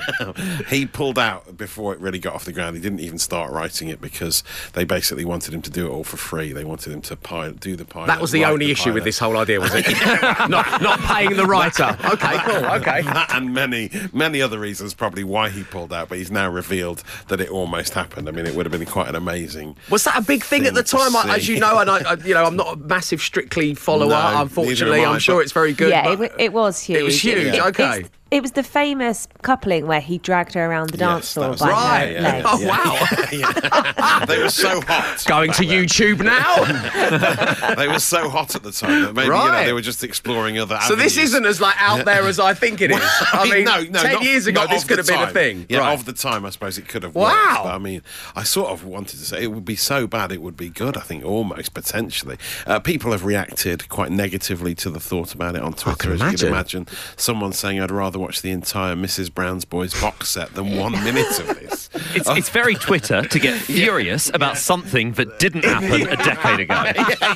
he 0.69 0.87
pulled 0.87 1.19
out 1.19 1.57
before 1.59 1.93
it 1.93 2.01
really 2.01 2.19
got 2.19 2.35
off 2.35 2.45
the 2.47 2.53
ground. 2.53 2.77
He 2.77 2.83
didn't 2.83 3.01
even 3.01 3.19
start 3.19 3.53
writing 3.53 3.89
it 3.89 4.01
because 4.01 4.43
they 4.73 4.85
basically 4.85 5.25
wanted 5.27 5.53
him 5.53 5.61
to 5.63 5.71
do 5.71 5.87
it 5.87 5.91
all 5.91 6.05
for 6.05 6.17
free. 6.17 6.53
They 6.53 6.65
wanted 6.65 6.93
him 6.93 7.03
to 7.03 7.17
pilot, 7.17 7.61
do 7.61 7.77
the 7.77 7.82
pilot. 7.85 8.07
That 8.09 8.21
was 8.21 8.31
the 8.33 8.43
write 8.43 8.53
only 8.53 8.71
issue 8.71 8.93
with 8.93 9.05
this 9.05 9.19
whole 9.19 9.37
idea, 9.37 9.61
was 9.61 9.73
it? 9.75 9.87
not, 10.49 10.81
not 10.83 10.99
paying 11.01 11.37
the 11.37 11.47
writer. 11.47 11.97
Okay, 12.05 12.39
cool. 12.45 12.63
Okay. 12.83 13.03
And 13.31 13.53
many, 13.55 13.91
many 14.13 14.41
other 14.41 14.59
reasons 14.59 14.95
probably 14.95 15.25
why 15.25 15.51
he 15.51 15.63
pulled 15.65 15.93
out, 15.93 16.09
but 16.09 16.19
he's 16.19 16.31
now 16.31 16.49
revealed 16.49 17.03
that 17.29 17.41
it 17.41 17.49
almost 17.51 17.95
happened. 17.95 18.29
I 18.29 18.33
mean, 18.33 18.47
it 18.47 18.55
would 18.55 18.67
have 18.67 18.73
been 18.73 18.87
quite 18.89 19.09
an 19.09 19.15
amazing. 19.15 19.77
Was 19.91 20.05
that 20.05 20.17
a 20.19 20.23
big 20.23 20.43
thing 20.43 20.67
at 20.67 20.75
the 20.75 20.83
time? 20.83 21.15
I, 21.15 21.37
as 21.37 21.49
you 21.49 21.61
know, 21.61 21.79
and 21.79 21.91
I, 21.91 21.99
I, 22.13 22.15
you 22.25 22.35
know, 22.35 22.45
I'm 22.45 22.57
not 22.57 22.73
a 22.75 22.77
massive 22.77 23.21
Strictly 23.21 23.75
follower. 23.75 24.09
No, 24.09 24.41
unfortunately, 24.43 25.05
I, 25.05 25.13
I'm 25.13 25.19
sure 25.19 25.43
it's 25.43 25.53
very 25.53 25.73
good. 25.73 25.91
yeah, 25.91 26.11
it, 26.13 26.19
wa- 26.19 26.29
it 26.39 26.53
was 26.53 26.81
huge. 26.83 26.99
It 26.99 27.03
was 27.03 27.23
huge, 27.23 27.55
It- 27.55 27.61
okay. 27.67 27.99
it's- 28.01 28.11
It 28.33 28.41
was 28.41 28.53
the 28.53 28.63
famous 28.63 29.29
coupling 29.43 29.87
where 29.87 30.01
he 30.01 30.17
dragged 30.17 30.55
her 30.55 30.65
around 30.65 30.89
the 30.91 30.97
dance 30.97 31.25
Yes, 31.27 31.35
that 31.35 31.59
floor 31.59 31.69
by 31.69 31.73
right. 31.73 32.17
her 32.17 32.23
legs. 32.23 32.49
Oh 32.51 32.67
wow! 32.67 34.25
They 34.27 34.39
were 34.39 34.49
so 34.49 34.81
hot. 34.81 35.23
Going 35.27 35.53
to 35.53 35.63
YouTube 35.65 36.25
now. 36.25 37.75
They 37.77 37.89
were 37.89 37.99
so 37.99 38.29
hot 38.31 38.55
at 38.55 38.63
the 38.63 38.73
time 38.73 39.03
that 39.03 39.15
maybe 39.15 39.27
you 39.27 39.33
know, 39.33 39.39
Right. 39.39 39.65
they 39.67 39.73
were 39.73 39.81
just 39.83 40.03
exploring 40.03 40.59
other. 40.59 40.79
so 40.83 40.95
this 40.95 41.17
isn't 41.19 41.45
as 41.45 41.61
like 41.61 41.75
out 41.79 42.05
there 42.07 42.23
as 42.23 42.39
I 42.41 42.55
think 42.55 42.81
it 42.81 42.91
is. 42.91 43.01
I 43.33 43.51
mean, 43.51 43.65
no, 43.65 43.83
no, 43.83 44.01
ten 44.03 44.13
not- 44.15 44.23
years 44.25 44.47
ago, 44.47 44.67
this 44.67 44.85
could 44.85 44.99
have 44.99 45.07
been 45.07 45.21
a 45.23 45.27
thing. 45.31 45.67
Yeah, 45.69 45.81
right. 45.81 45.93
of 45.93 46.05
the 46.07 46.13
time, 46.15 46.47
I 46.47 46.51
suppose 46.51 46.79
it 46.79 46.89
could 46.89 47.03
have. 47.03 47.15
Wow. 47.15 47.25
Worked, 47.33 47.65
but 47.65 47.75
I 47.75 47.79
mean, 47.79 48.03
I 48.35 48.45
sort 48.45 48.71
of 48.71 48.85
wanted 48.85 49.19
to 49.19 49.25
say 49.27 49.43
it 49.43 49.53
would 49.53 49.65
be 49.67 49.77
so 49.77 50.07
bad, 50.07 50.33
it 50.33 50.41
would 50.41 50.57
be 50.57 50.71
good. 50.71 50.97
I 50.97 51.01
think 51.01 51.23
almost 51.25 51.75
potentially. 51.75 52.39
Uh, 52.67 52.79
people 52.81 53.13
have 53.13 53.25
reacted 53.25 53.89
quite 53.91 54.11
negatively 54.11 54.75
to 54.77 54.89
the 54.91 55.01
thought 55.01 55.35
about 55.35 55.55
it 55.57 55.63
on 55.63 55.75
Twitter, 55.75 55.97
can 55.99 56.13
as 56.13 56.21
you 56.21 56.27
imagine. 56.27 56.39
can 56.39 56.49
imagine. 56.49 56.87
Someone 57.17 57.53
saying, 57.53 57.79
"I'd 57.81 57.91
rather 57.91 58.22
watch 58.23 58.43
the 58.43 58.51
entire 58.51 58.95
Mrs. 58.95 59.33
Brown's 59.33 59.65
Boys 59.65 59.99
box 60.01 60.31
set 60.31 60.55
than 60.55 60.77
one 60.77 60.93
minute 60.93 61.39
of 61.41 61.49
this." 61.49 61.83
It's, 62.15 62.29
it's 62.29 62.49
very 62.51 62.75
Twitter 62.75 63.23
to 63.23 63.39
get 63.39 63.59
furious 63.61 64.31
about 64.35 64.59
something 64.59 65.13
that 65.13 65.39
didn't 65.39 65.65
happen 65.65 66.09
a 66.09 66.17
decade 66.17 66.61
ago. 66.61 66.75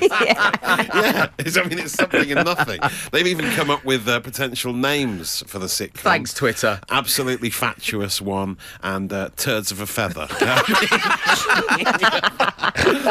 yeah, 0.03 1.29
it's, 1.39 1.57
I 1.57 1.65
mean, 1.65 1.79
it's 1.79 1.93
something 1.93 2.31
and 2.33 2.45
nothing. 2.45 2.81
They've 3.11 3.27
even 3.27 3.51
come 3.53 3.71
up 3.71 3.85
with 3.85 4.07
uh, 4.09 4.21
potential 4.21 4.73
names 4.73 5.43
for 5.47 5.59
the 5.59 5.67
sitcom. 5.67 6.01
Thanks, 6.01 6.35
Twitter. 6.35 6.81
Absolutely 6.91 7.51
fatuous 7.51 8.21
one 8.21 8.59
and 8.83 9.13
uh, 9.13 9.31
turds 9.37 9.71
of 9.73 9.81
a 9.81 9.87
feather. 9.87 10.27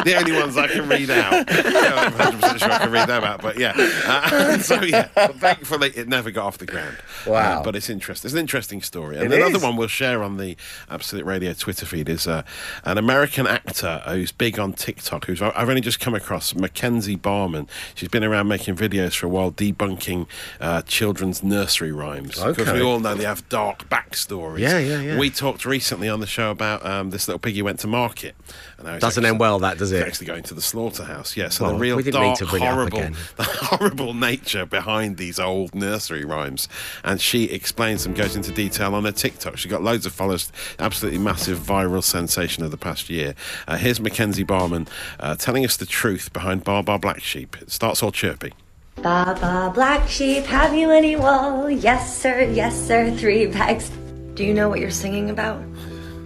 the 0.04 0.16
only 0.18 0.32
ones 0.34 0.58
I 0.58 0.68
can 0.68 0.88
read 0.88 1.10
out. 1.10 1.34
I'm 1.34 2.14
100% 2.14 2.60
sure 2.60 2.72
I 2.72 2.78
can 2.80 2.92
read 2.92 3.10
them 3.10 3.24
out, 3.24 3.42
but 3.42 3.58
yeah. 3.58 3.74
Uh, 3.76 4.58
so 4.60 4.82
yeah, 4.82 5.10
but 5.16 5.36
thankfully 5.36 5.92
it 5.96 6.08
never 6.08 6.32
got 6.32 6.46
off 6.46 6.58
the 6.58 6.66
ground. 6.66 6.98
Wow. 7.26 7.64
But 7.66 7.76
it's 7.76 7.90
interesting. 7.90 8.28
It's 8.30 8.34
an 8.34 8.40
interesting 8.40 8.82
story. 8.82 9.18
And 9.18 9.34
It 9.34 9.38
another 9.38 9.58
is. 9.58 9.64
one 9.64 9.76
we'll 9.76 9.88
share 9.88 10.24
on 10.24 10.38
the 10.38 10.56
Absolute 10.90 11.26
Radio 11.26 11.52
Twitter 11.54 11.86
feed 11.86 12.08
is 12.08 12.28
uh, 12.28 12.44
an 12.84 12.98
American 12.98 13.48
actor 13.48 14.02
who's 14.08 14.32
big 14.32 14.60
on 14.60 14.74
TikTok. 14.74 15.26
Who's 15.26 15.42
I've 15.42 15.68
only 15.68 15.82
just 15.82 16.00
come 16.00 16.14
across 16.16 16.54
Mackenzie 16.56 17.16
Barman. 17.16 17.68
She's 17.96 18.10
been 18.10 18.24
around 18.24 18.48
making 18.48 18.76
videos 18.76 19.16
for 19.16 19.26
a 19.26 19.30
while, 19.30 19.52
debunking 19.52 20.28
uh, 20.62 20.84
children's 20.84 21.44
nursery 21.44 21.92
rhymes. 21.92 22.36
Because 22.42 22.60
Okay. 22.68 22.74
we 22.74 22.82
all 22.82 23.00
know 23.00 23.16
they 23.16 23.24
have 23.26 23.48
dark 23.50 23.90
backstories. 23.90 24.60
Yeah, 24.60 24.78
yeah, 24.80 25.02
yeah. 25.02 25.20
We 25.20 25.30
talked 25.30 25.66
recently 25.66 26.08
on 26.08 26.20
the 26.20 26.28
show 26.28 26.52
about 26.52 26.86
um, 26.86 27.10
this 27.10 27.28
little 27.28 27.40
piggy 27.40 27.62
went 27.62 27.80
to 27.80 27.88
market. 27.88 28.36
And 28.86 28.94
now 28.94 29.00
Doesn't 29.00 29.24
actually- 29.24 29.30
end 29.30 29.40
well, 29.40 29.60
that 29.60 29.78
does 29.78 29.92
it's 29.92 30.02
it? 30.04 30.08
actually 30.08 30.28
going 30.28 30.44
to 30.44 30.54
the 30.54 30.62
slaughterhouse. 30.62 31.36
Yeah, 31.36 31.50
so 31.50 31.64
Well, 31.66 31.74
the 31.74 31.80
real 31.80 31.96
we 31.98 32.04
didn't 32.04 32.22
need 32.22 32.28
dark, 32.28 32.40
to 32.40 32.46
bring 32.46 32.64
it 32.64 32.68
up 32.68 32.74
horrible, 32.76 33.00
the 33.36 33.44
horrible 33.44 34.14
nature 34.14 34.66
behind 34.66 35.18
these 35.18 35.40
old 35.40 35.74
nursery 35.76 36.24
rhymes. 36.26 36.68
And 37.04 37.20
she 37.20 37.46
explains 37.46 38.04
them, 38.04 38.14
goes 38.14 38.36
into 38.36 38.52
detail 38.52 38.94
on 38.96 39.06
her 39.06 39.12
TikTok. 39.12 39.58
She 39.58 39.68
got 39.70 39.82
loads 39.82 40.06
of 40.06 40.14
followers, 40.14 40.52
absolutely 40.80 41.20
massive 41.20 41.60
viral 41.60 42.04
sensation 42.04 42.64
of 42.64 42.72
the 42.72 42.78
past 42.78 43.10
year. 43.10 43.36
Uh, 43.68 43.78
here's 43.78 44.00
Mackenzie 44.00 44.44
Barman 44.44 44.88
uh, 45.20 45.36
telling 45.36 45.66
us 45.66 45.78
the 45.78 45.86
truth 45.86 46.32
behind 46.34 46.64
Bar 46.64 46.84
Bar 46.84 47.00
Black 47.00 47.22
Sheep. 47.22 47.58
It 47.62 47.72
starts 47.72 48.04
all 48.04 48.12
chirpy. 48.12 48.54
Baba 49.02 49.72
black 49.76 50.08
sheep, 50.08 50.46
have 50.46 50.74
you 50.74 50.90
any 50.90 51.18
wool? 51.18 51.70
Yes, 51.70 52.18
sir, 52.18 52.42
yes, 52.44 52.80
sir, 52.80 53.12
three 53.18 53.46
bags. 53.48 53.90
Do 54.36 54.44
you 54.46 54.54
know 54.54 54.70
what 54.70 54.80
you're 54.80 54.90
singing 54.90 55.30
about? 55.30 55.62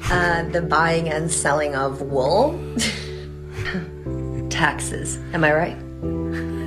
Uh, 0.05 0.43
the 0.49 0.61
buying 0.61 1.09
and 1.09 1.31
selling 1.31 1.75
of 1.75 2.01
wool? 2.01 2.59
Taxes, 4.49 5.17
am 5.33 5.43
I 5.43 5.53
right? 5.53 5.77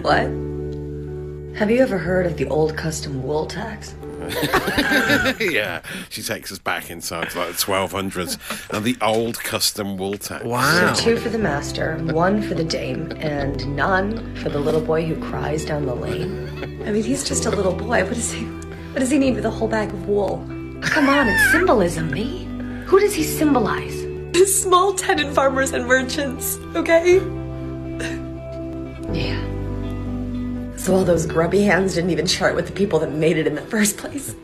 What? 0.02 0.26
Have 1.58 1.70
you 1.70 1.80
ever 1.80 1.98
heard 1.98 2.26
of 2.26 2.36
the 2.36 2.46
old 2.46 2.76
custom 2.76 3.22
wool 3.22 3.46
tax? 3.46 3.94
yeah, 5.40 5.82
she 6.08 6.22
takes 6.22 6.52
us 6.52 6.58
back 6.58 6.90
inside 6.90 7.30
to 7.30 7.38
like 7.38 7.48
the 7.48 7.54
1200s 7.54 8.38
and 8.74 8.84
the 8.84 8.96
old 9.02 9.38
custom 9.40 9.96
wool 9.96 10.16
tax. 10.16 10.44
So 10.44 10.94
two 10.94 11.16
for 11.16 11.28
the 11.28 11.38
master, 11.38 11.98
one 12.12 12.40
for 12.42 12.54
the 12.54 12.64
dame, 12.64 13.10
and 13.16 13.76
none 13.76 14.34
for 14.36 14.48
the 14.48 14.60
little 14.60 14.80
boy 14.80 15.04
who 15.04 15.20
cries 15.20 15.64
down 15.64 15.86
the 15.86 15.94
lane. 15.94 16.82
I 16.86 16.92
mean, 16.92 17.02
he's 17.02 17.24
just 17.26 17.46
a 17.46 17.50
little 17.50 17.74
boy. 17.74 18.04
What 18.04 18.14
does 18.14 18.32
he? 18.32 18.44
What 18.44 19.00
does 19.00 19.10
he 19.10 19.18
need 19.18 19.34
with 19.34 19.44
a 19.44 19.50
whole 19.50 19.68
bag 19.68 19.88
of 19.90 20.06
wool? 20.06 20.38
Come 20.82 21.08
on, 21.08 21.28
it's 21.28 21.50
symbolism, 21.50 22.10
me. 22.10 22.46
Who 22.92 23.00
does 23.00 23.14
he 23.14 23.22
symbolize? 23.22 24.02
The 24.34 24.44
small 24.44 24.92
tenant 24.92 25.34
farmers 25.34 25.72
and 25.72 25.86
merchants. 25.86 26.58
Okay. 26.74 27.14
yeah. 29.14 29.40
So 30.76 30.96
all 30.96 31.02
those 31.02 31.24
grubby 31.24 31.62
hands 31.62 31.94
didn't 31.94 32.10
even 32.10 32.26
chart 32.26 32.54
with 32.54 32.66
the 32.66 32.72
people 32.72 32.98
that 32.98 33.10
made 33.10 33.38
it 33.38 33.46
in 33.46 33.54
the 33.54 33.62
first 33.62 33.96
place. 33.96 34.34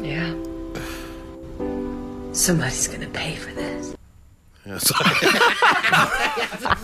Yeah. 0.00 0.36
Somebody's 2.32 2.86
gonna 2.86 3.08
pay 3.08 3.34
for 3.34 3.50
this. 3.50 3.96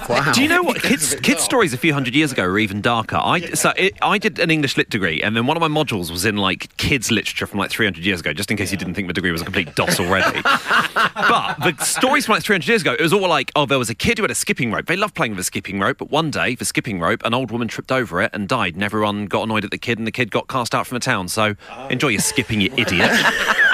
Wow. 0.09 0.33
Do 0.33 0.43
you 0.43 0.49
know 0.49 0.63
what 0.63 0.83
kids 0.83 1.15
kids 1.17 1.43
stories 1.43 1.73
a 1.73 1.79
few 1.79 1.95
hundred 1.95 2.15
years 2.15 2.33
ago 2.33 2.45
were 2.45 2.59
even 2.59 2.81
darker? 2.81 3.17
I 3.17 3.41
so 3.53 3.73
it, 3.77 3.95
I 4.03 4.19
did 4.19 4.39
an 4.39 4.51
English 4.51 4.77
lit 4.77 4.91
degree, 4.91 5.23
and 5.23 5.35
then 5.37 5.47
one 5.47 5.57
of 5.57 5.61
my 5.61 5.69
modules 5.69 6.11
was 6.11 6.25
in 6.25 6.37
like 6.37 6.75
kids 6.77 7.11
literature 7.11 7.47
from 7.47 7.59
like 7.59 7.71
300 7.71 8.05
years 8.05 8.21
ago, 8.21 8.33
just 8.33 8.51
in 8.51 8.57
case 8.57 8.71
you 8.71 8.77
didn't 8.77 8.95
think 8.95 9.07
my 9.07 9.13
degree 9.13 9.31
was 9.31 9.41
a 9.41 9.45
complete 9.45 9.75
doss 9.75 9.99
already. 9.99 10.43
but 11.15 11.57
the 11.61 11.75
stories 11.81 12.27
from 12.27 12.35
like 12.35 12.43
300 12.43 12.69
years 12.69 12.83
ago, 12.83 12.93
it 12.93 13.01
was 13.01 13.13
all 13.13 13.29
like, 13.29 13.51
oh, 13.57 13.67
there 13.67 13.79
was 13.79 13.89
a 13.91 13.95
kid 13.95 14.19
who 14.19 14.25
had 14.25 14.31
a 14.31 14.35
skipping 14.35 14.71
rope. 14.73 14.87
They 14.87 14.97
loved 14.97 15.15
playing 15.15 15.33
with 15.33 15.41
a 15.41 15.45
skipping 15.45 15.81
rope, 15.81 15.99
but 15.99 16.11
one 16.11 16.31
day 16.31 16.55
the 16.55 16.65
skipping 16.65 17.01
rope, 17.01 17.23
an 17.25 17.33
old 17.35 17.51
woman 17.51 17.69
tripped 17.69 17.93
over 17.93 18.21
it 18.21 18.31
and 18.35 18.47
died, 18.49 18.75
and 18.75 18.83
everyone 18.83 19.27
got 19.27 19.45
annoyed 19.45 19.65
at 19.65 19.71
the 19.71 19.79
kid, 19.79 19.99
and 19.99 20.07
the 20.07 20.13
kid 20.13 20.31
got 20.31 20.49
cast 20.49 20.75
out 20.75 20.87
from 20.87 20.97
the 20.97 21.01
town. 21.01 21.29
So 21.29 21.55
enjoy 21.89 22.09
your 22.09 22.21
skipping, 22.21 22.61
you 22.61 22.71
idiot. 22.77 23.11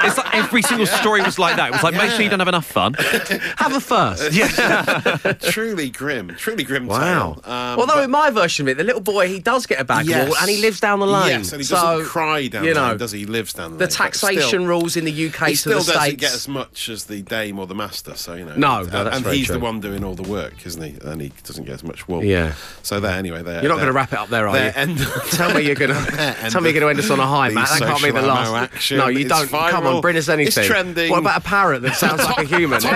it's 0.03 0.17
like 0.17 0.33
every 0.33 0.61
single 0.61 0.87
story 0.87 1.21
was 1.21 1.37
like 1.37 1.57
that. 1.57 1.69
It 1.69 1.71
was 1.73 1.83
like, 1.83 1.93
make 1.93 2.11
sure 2.11 2.21
you 2.21 2.29
don't 2.29 2.39
have 2.39 2.47
enough 2.47 2.65
fun. 2.65 2.93
Have 3.57 3.75
a 3.75 3.81
first. 3.81 4.31
Yeah. 4.41 4.90
truly 5.41 5.89
grim, 5.89 6.29
truly 6.37 6.63
grim 6.63 6.85
Wow. 6.87 7.33
tale. 7.43 7.51
Um, 7.53 7.79
Although 7.79 7.95
but- 7.95 8.03
in 8.05 8.11
my 8.11 8.29
version 8.29 8.65
of 8.67 8.71
it, 8.71 8.77
the 8.77 8.83
little 8.83 9.01
boy 9.01 9.27
he 9.27 9.39
does 9.39 9.65
get 9.65 9.79
a 9.79 9.83
bag 9.83 10.05
Yes. 10.05 10.23
of 10.23 10.27
wool 10.29 10.37
and 10.41 10.49
he 10.49 10.57
lives 10.61 10.79
down 10.79 10.99
the 10.99 11.07
lane. 11.07 11.29
Yes, 11.39 11.51
and 11.51 11.61
he 11.61 11.65
so, 11.65 11.75
doesn't 11.75 12.05
cry 12.07 12.47
down 12.47 12.63
you 12.63 12.73
the 12.73 12.79
know, 12.79 12.87
lane, 12.89 12.97
does 12.97 13.11
he? 13.11 13.19
He 13.19 13.25
lives 13.25 13.53
down 13.53 13.71
the, 13.71 13.77
The 13.77 13.83
lane. 13.85 13.89
but 13.89 13.91
taxation 13.95 14.41
still- 14.47 14.65
rules 14.65 14.95
in 14.97 15.05
the 15.05 15.11
UK 15.27 15.47
he 15.49 15.53
to 15.53 15.57
still 15.57 15.71
the 15.73 15.77
doesn't 15.79 16.01
states. 16.01 16.21
get 16.21 16.33
as 16.33 16.47
much 16.47 16.89
as 16.89 17.05
the 17.05 17.21
dame 17.21 17.59
or 17.59 17.67
the 17.67 17.75
master, 17.75 18.15
so 18.15 18.33
you 18.33 18.45
know. 18.45 18.55
No, 18.55 18.79
and, 18.81 18.91
no, 18.91 19.03
that's 19.03 19.15
and 19.17 19.25
very 19.25 19.37
he's 19.37 19.45
true. 19.47 19.55
the 19.55 19.59
one 19.59 19.79
doing 19.79 20.03
all 20.03 20.15
the 20.15 20.27
work, 20.29 20.65
isn't 20.65 20.81
he? 20.81 20.95
And 21.07 21.21
he 21.21 21.31
doesn't 21.43 21.65
get 21.65 21.73
as 21.75 21.83
much 21.83 22.07
wool. 22.07 22.23
Yeah. 22.23 22.53
So 22.83 22.99
there, 22.99 23.11
anyway, 23.17 23.43
there. 23.43 23.61
You're 23.61 23.69
not 23.69 23.75
going 23.75 23.87
to 23.87 23.93
wrap 23.93 24.13
it 24.13 24.19
up 24.19 24.29
there, 24.29 24.47
are 24.47 24.57
you? 24.57 24.71
End, 24.75 24.97
tell 25.31 25.53
me 25.53 25.61
you're 25.61 25.75
going 25.75 25.91
to 25.93 26.35
tell 26.49 26.61
me 26.61 26.69
you're 26.71 26.79
going 26.79 26.81
to 26.81 26.89
end 26.89 26.99
us 26.99 27.09
on 27.09 27.19
a 27.19 27.25
high, 27.25 27.49
The 27.49 27.55
Matt. 27.55 27.69
That 27.69 27.79
can't 27.81 28.03
be 28.03 28.11
the 28.11 28.21
last. 28.21 28.91
no, 28.91 29.07
you 29.07 29.27
don't. 29.27 29.49
Come 29.49 29.85
on, 29.85 30.01
bring 30.01 30.17
us 30.17 30.29
anything. 30.29 30.47
It's 30.63 30.67
trending. 30.67 31.09
What 31.11 31.19
about 31.19 31.37
a 31.37 31.43
parrot 31.43 31.81
that 31.83 31.95
sounds 31.95 32.23
like 32.23 32.39
a 32.39 32.43
human? 32.43 32.79
Tom 32.81 32.95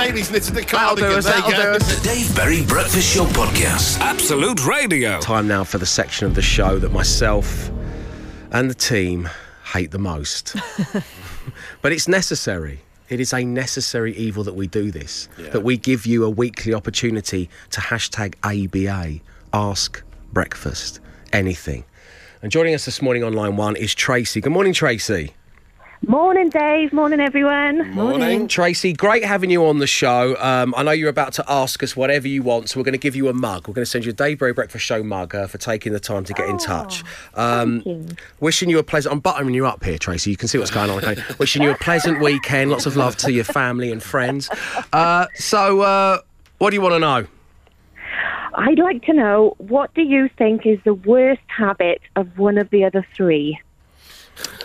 Any- 0.00 0.19
Daley's 0.28 0.48
anything? 0.48 0.54
knitted 0.54 0.72
a 0.72 0.76
What- 0.76 0.98
what- 0.98 0.98
cardigan. 0.98 1.10
Tom 1.10 1.10
Daley's 1.10 1.24
knitted 1.26 1.38
a 1.38 1.50
That'll 1.50 1.50
do 1.50 1.56
us. 1.56 1.56
There 1.56 1.56
you 1.56 1.56
That'll 1.56 1.72
go. 1.72 1.78
do 1.78 1.84
us. 1.84 2.02
The 2.02 2.08
Dave 2.08 2.36
Berry 2.36 2.62
Breakfast 2.62 3.14
Show 3.14 3.24
Podcast. 3.26 3.98
Absolute 4.00 4.66
Radio. 4.66 5.20
Time 5.20 5.48
now 5.48 5.64
for 5.64 5.78
the 5.78 5.86
section 5.86 6.26
of 6.26 6.34
the 6.34 6.42
show 6.42 6.78
that 6.78 6.92
myself 6.92 7.70
and 8.52 8.68
the 8.70 8.74
team 8.74 9.28
hate 9.72 9.90
the 9.90 9.98
most. 9.98 10.56
but 11.82 11.92
it's 11.92 12.08
necessary. 12.08 12.80
It 13.08 13.18
is 13.20 13.32
a 13.32 13.42
necessary 13.44 14.14
evil 14.16 14.44
that 14.44 14.54
we 14.54 14.66
do 14.68 14.90
this. 14.92 15.28
That 15.38 15.62
we 15.64 15.76
give 15.76 16.06
you 16.06 16.24
a 16.24 16.30
weekly 16.30 16.74
opportunity 16.74 17.48
to 17.70 17.80
hashtag 17.80 18.34
ABA, 18.44 19.20
ask 19.52 20.02
breakfast, 20.32 21.00
anything. 21.32 21.84
And 22.42 22.52
joining 22.52 22.74
us 22.74 22.84
this 22.84 23.02
morning 23.02 23.24
on 23.24 23.32
line 23.32 23.56
one 23.56 23.74
is 23.76 23.94
Tracy. 23.94 24.40
Good 24.40 24.52
morning, 24.52 24.72
Tracy. 24.72 25.34
Morning, 26.06 26.48
Dave. 26.48 26.94
Morning, 26.94 27.20
everyone. 27.20 27.90
Morning. 27.90 28.48
Tracy, 28.48 28.94
great 28.94 29.22
having 29.22 29.50
you 29.50 29.66
on 29.66 29.80
the 29.80 29.86
show. 29.86 30.34
Um, 30.38 30.74
I 30.74 30.82
know 30.82 30.92
you're 30.92 31.10
about 31.10 31.34
to 31.34 31.44
ask 31.46 31.82
us 31.82 31.94
whatever 31.94 32.26
you 32.26 32.42
want, 32.42 32.70
so 32.70 32.80
we're 32.80 32.84
going 32.84 32.92
to 32.92 32.98
give 32.98 33.14
you 33.14 33.28
a 33.28 33.34
mug. 33.34 33.68
We're 33.68 33.74
going 33.74 33.84
to 33.84 33.90
send 33.90 34.06
you 34.06 34.10
a 34.10 34.14
Dave 34.14 34.38
Berry 34.38 34.54
Breakfast 34.54 34.82
Show 34.82 35.02
mug 35.02 35.34
uh, 35.34 35.46
for 35.46 35.58
taking 35.58 35.92
the 35.92 36.00
time 36.00 36.24
to 36.24 36.32
get 36.32 36.48
in 36.48 36.56
touch. 36.56 37.04
Um, 37.34 38.06
wishing 38.40 38.70
you 38.70 38.78
a 38.78 38.82
pleasant. 38.82 39.12
I'm 39.12 39.20
buttering 39.20 39.52
you 39.52 39.66
up 39.66 39.84
here, 39.84 39.98
Tracy. 39.98 40.30
You 40.30 40.38
can 40.38 40.48
see 40.48 40.56
what's 40.56 40.70
going 40.70 40.88
on. 40.88 41.04
Okay? 41.04 41.22
wishing 41.38 41.62
you 41.62 41.70
a 41.70 41.76
pleasant 41.76 42.20
weekend. 42.22 42.70
Lots 42.70 42.86
of 42.86 42.96
love 42.96 43.18
to 43.18 43.30
your 43.30 43.44
family 43.44 43.92
and 43.92 44.02
friends. 44.02 44.48
Uh, 44.94 45.26
so, 45.34 45.82
uh, 45.82 46.20
what 46.56 46.70
do 46.70 46.76
you 46.76 46.82
want 46.82 46.94
to 46.94 46.98
know? 46.98 47.26
I'd 48.54 48.78
like 48.78 49.02
to 49.04 49.12
know 49.12 49.54
what 49.58 49.92
do 49.92 50.02
you 50.02 50.30
think 50.38 50.64
is 50.64 50.78
the 50.84 50.94
worst 50.94 51.42
habit 51.46 52.00
of 52.16 52.38
one 52.38 52.56
of 52.56 52.70
the 52.70 52.84
other 52.84 53.06
three? 53.14 53.60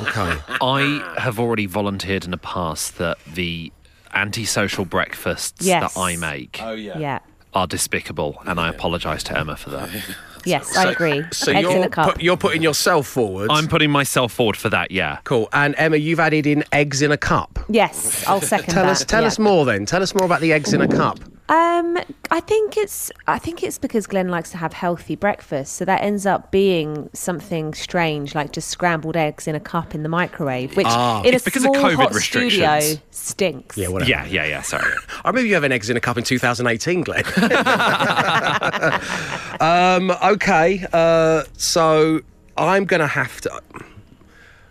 Okay. 0.00 0.36
I 0.60 1.14
have 1.18 1.38
already 1.38 1.66
volunteered 1.66 2.24
in 2.24 2.30
the 2.30 2.36
past 2.38 2.98
that 2.98 3.18
the 3.32 3.72
antisocial 4.12 4.84
breakfasts 4.84 5.64
Yes. 5.66 5.94
that 5.94 6.00
I 6.00 6.16
make 6.16 6.60
Oh 6.62 6.72
yeah. 6.72 6.98
Yeah. 6.98 7.18
are 7.52 7.66
despicable, 7.66 8.40
and 8.46 8.58
I 8.60 8.68
apologise 8.68 9.22
to 9.24 9.38
Emma 9.38 9.56
for 9.56 9.70
that. 9.70 9.90
Yes, 10.46 10.76
I 10.76 10.90
agree. 10.92 11.24
So 11.32 11.52
Eggs 11.52 11.66
in 11.66 11.72
you're, 11.76 11.84
a 11.86 11.88
cup. 11.88 12.12
put- 12.12 12.22
you're 12.22 12.36
putting 12.36 12.60
yourself 12.60 13.06
forward. 13.06 13.50
I'm 13.50 13.66
putting 13.66 13.90
myself 13.90 14.30
forward 14.30 14.58
for 14.58 14.68
that. 14.68 14.90
Yeah. 14.90 15.20
cool. 15.24 15.48
And 15.54 15.74
Emma, 15.78 15.96
you've 15.96 16.20
added 16.20 16.46
in 16.46 16.64
eggs 16.70 17.00
in 17.00 17.10
a 17.10 17.16
cup. 17.16 17.58
yes, 17.70 18.26
I'll 18.26 18.42
second 18.42 18.74
Tell 18.74 18.84
that. 18.84 18.90
us, 18.90 19.04
tell 19.06 19.22
yeah. 19.22 19.28
us 19.28 19.38
more 19.38 19.64
then. 19.64 19.86
Tell 19.86 20.02
us 20.02 20.14
more 20.14 20.26
about 20.26 20.42
the 20.42 20.52
eggs 20.52 20.74
in 20.74 20.82
a 20.82 20.86
cup. 20.88 21.18
Um, 21.46 21.98
I 22.30 22.40
think 22.40 22.78
it's 22.78 23.12
I 23.26 23.38
think 23.38 23.62
it's 23.62 23.78
because 23.78 24.06
Glenn 24.06 24.28
likes 24.28 24.50
to 24.52 24.56
have 24.56 24.72
healthy 24.72 25.14
breakfast, 25.14 25.74
so 25.74 25.84
that 25.84 26.02
ends 26.02 26.24
up 26.24 26.50
being 26.50 27.10
something 27.12 27.74
strange, 27.74 28.34
like 28.34 28.52
just 28.52 28.68
scrambled 28.68 29.14
eggs 29.14 29.46
in 29.46 29.54
a 29.54 29.60
cup 29.60 29.94
in 29.94 30.02
the 30.02 30.08
microwave, 30.08 30.74
which 30.74 30.86
Ah. 30.88 31.20
in 31.22 31.34
a 31.34 31.36
It's 31.36 31.44
because 31.44 31.66
of 31.66 31.74
small 31.74 31.84
COVID 31.90 31.96
hot 31.96 32.14
studio 32.14 32.80
stinks. 33.10 33.76
Yeah, 33.76 33.88
whatever. 33.88 34.10
Yeah, 34.10 34.24
yeah, 34.24 34.46
yeah. 34.46 34.62
Sorry. 34.62 34.90
I 35.24 35.28
remember 35.28 35.46
you 35.46 35.52
having 35.54 35.70
eggs 35.70 35.90
in 35.90 35.98
a 35.98 36.00
cup 36.00 36.16
in 36.16 36.24
2018, 36.24 37.02
Glenn. 37.02 37.24
um, 39.60 40.10
okay, 40.24 40.86
uh, 40.94 41.42
so 41.58 42.22
I'm 42.56 42.86
going 42.86 43.00
to 43.00 43.06
have 43.06 43.42
to. 43.42 43.60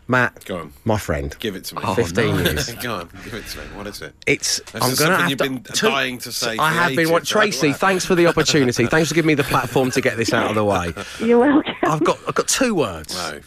Matt, 0.07 0.43
Go 0.45 0.57
on. 0.57 0.73
my 0.83 0.97
friend. 0.97 1.35
Give 1.39 1.55
it 1.55 1.63
to 1.65 1.75
me. 1.75 1.81
Oh, 1.85 1.93
15 1.95 2.35
years. 2.35 2.73
Go 2.83 2.95
on. 2.95 3.09
Give 3.23 3.33
it 3.35 3.45
to 3.47 3.57
me. 3.59 3.63
What 3.75 3.87
is 3.87 4.01
it? 4.01 4.13
It's. 4.27 4.59
This 4.71 4.81
I'm 4.83 4.95
going 4.95 5.11
to 5.11 5.17
have 5.17 5.29
you've 5.29 5.39
to. 5.39 5.43
been 5.45 5.63
to- 5.63 5.87
dying 5.87 6.17
to 6.19 6.31
say 6.31 6.57
I 6.57 6.71
have 6.71 6.95
been. 6.95 7.09
What. 7.09 7.23
Tracy? 7.25 7.69
Wow. 7.69 7.73
Thanks 7.75 8.05
for 8.05 8.15
the 8.15 8.27
opportunity. 8.27 8.85
thanks 8.87 9.09
for 9.09 9.15
giving 9.15 9.27
me 9.27 9.35
the 9.35 9.43
platform 9.43 9.91
to 9.91 10.01
get 10.01 10.17
this 10.17 10.33
out 10.33 10.49
of 10.49 10.55
the 10.55 10.63
way. 10.65 10.93
You're 11.25 11.39
welcome. 11.39 11.73
I've 11.83 12.03
got. 12.03 12.19
I've 12.27 12.35
got 12.35 12.47
two 12.47 12.75
words. 12.75 13.15
No. 13.15 13.39